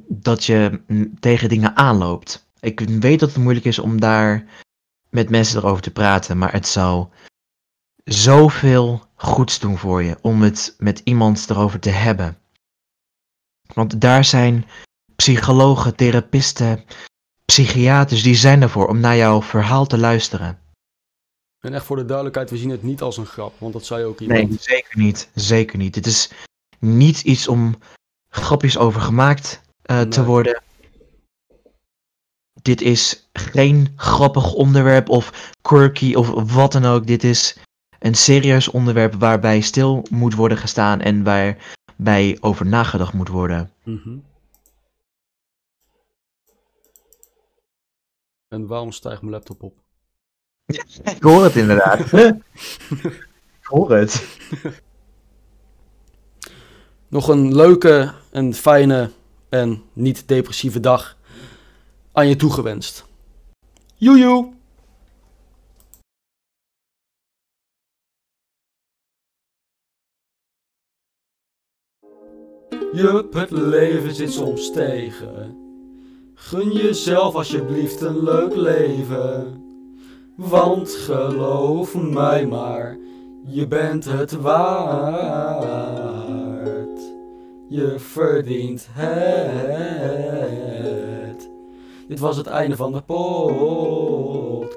dat 0.08 0.46
je 0.46 0.82
mm, 0.88 1.20
tegen 1.20 1.50
dingen 1.50 1.76
aanloopt. 1.76 2.48
Ik 2.60 2.80
weet 2.80 3.20
dat 3.20 3.30
het 3.30 3.44
moeilijk 3.44 3.66
is 3.66 3.80
om 3.80 4.00
daar 4.00 4.46
met 5.10 5.30
mensen 5.30 5.58
erover 5.60 5.82
te 5.82 5.92
praten. 5.92 6.38
Maar 6.38 6.52
het 6.52 6.68
zou 6.68 7.08
zoveel 8.04 9.04
goeds 9.16 9.60
doen 9.60 9.78
voor 9.78 10.04
je 10.04 10.18
om 10.22 10.42
het 10.42 10.76
met 10.78 11.02
iemand 11.04 11.50
erover 11.50 11.80
te 11.80 11.90
hebben. 11.90 12.38
Want 13.76 14.02
daar 14.02 14.26
zijn 14.26 14.66
psychologen, 15.16 15.96
therapeuten, 15.96 16.84
psychiaters, 17.46 18.24
die 18.24 18.36
zijn 18.36 18.62
ervoor 18.62 18.88
om 18.88 19.00
naar 19.00 19.16
jouw 19.16 19.42
verhaal 19.42 19.86
te 19.86 19.98
luisteren. 19.98 20.60
En 21.60 21.74
echt 21.74 21.86
voor 21.86 21.96
de 21.96 22.06
duidelijkheid, 22.06 22.50
we 22.50 22.58
zien 22.58 22.70
het 22.70 22.84
niet 22.84 23.02
als 23.02 23.18
een 23.18 23.26
grap, 23.26 23.54
want 23.58 23.74
dat 23.74 23.86
zei 23.86 24.04
ook 24.04 24.20
iemand. 24.20 24.50
Nee, 24.50 24.58
zeker 24.60 24.98
niet. 24.98 25.30
Zeker 25.34 25.78
niet. 25.78 25.96
Het 25.96 26.06
is 26.06 26.32
niet 26.80 27.22
iets 27.22 27.48
om 27.48 27.76
grapjes 28.30 28.78
over 28.78 29.02
gemaakt 29.02 29.62
eh, 29.82 30.02
te 30.02 30.26
worden. 30.26 30.62
Dit 32.62 32.82
is 32.82 33.30
geen 33.34 33.94
grappig 33.96 34.54
onderwerp 34.54 35.10
of 35.10 35.54
quirky 35.62 36.14
of 36.14 36.54
wat 36.54 36.72
dan 36.72 36.86
ook. 36.86 37.08
Dit 37.08 37.24
is 37.24 37.58
een 38.00 38.16
serieus 38.16 38.68
onderwerp 38.68 39.14
waarbij 39.14 39.62
stil 39.62 40.06
moet 40.10 40.36
worden 40.36 40.58
gestaan 40.58 41.02
en 41.02 41.24
waarbij 41.96 42.38
over 42.42 42.66
nagedacht 42.66 43.14
moet 43.14 43.28
worden. 43.28 43.72
Mhm. 43.84 44.18
En 48.48 48.68
waarom 48.68 48.92
stijgt 48.92 49.22
mijn 49.22 49.34
laptop 49.34 49.64
op? 49.64 49.74
Ik 51.16 51.24
hoor 51.24 51.44
het 51.44 51.56
inderdaad. 51.56 52.14
Ik 53.60 53.72
hoor 53.72 53.92
het. 53.92 54.40
Nog 57.08 57.28
een 57.28 57.56
leuke 57.56 58.14
en 58.32 58.54
fijne 58.54 59.12
en 59.50 59.84
niet 59.94 60.28
depressieve 60.28 60.80
dag 60.80 61.18
aan 62.12 62.28
je 62.28 62.36
toegewenst. 62.36 63.06
Joejoe! 63.96 64.54
Jup, 72.96 73.34
het 73.34 73.52
leven 73.52 74.16
zit 74.16 74.32
soms 74.32 74.72
tegen. 74.72 75.58
Gun 76.34 76.72
jezelf 76.72 77.36
alsjeblieft 77.36 78.02
een 78.02 78.24
leuk 78.24 78.56
leven. 78.56 79.64
Want 80.36 80.90
geloof 80.90 81.96
mij 81.96 82.48
maar, 82.48 82.98
je 83.46 83.68
bent 83.68 84.06
het 84.06 84.32
waard. 84.42 85.66
Je 87.70 87.96
verdient 87.98 88.88
het. 88.92 90.26
Dit 92.08 92.20
was 92.20 92.38
het 92.38 92.48
einde 92.48 92.76
van 92.76 92.92
de 92.92 93.02
podcast. 93.02 94.72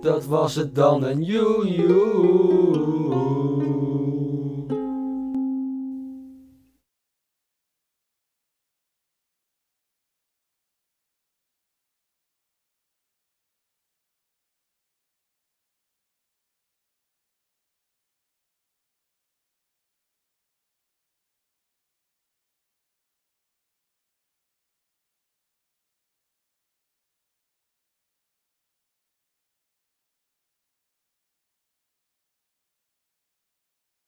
Dat 0.00 0.24
was 0.26 0.54
het 0.54 0.74
dan 0.74 1.04
en 1.04 1.22
joe 1.22 1.68
joe. 1.68 2.89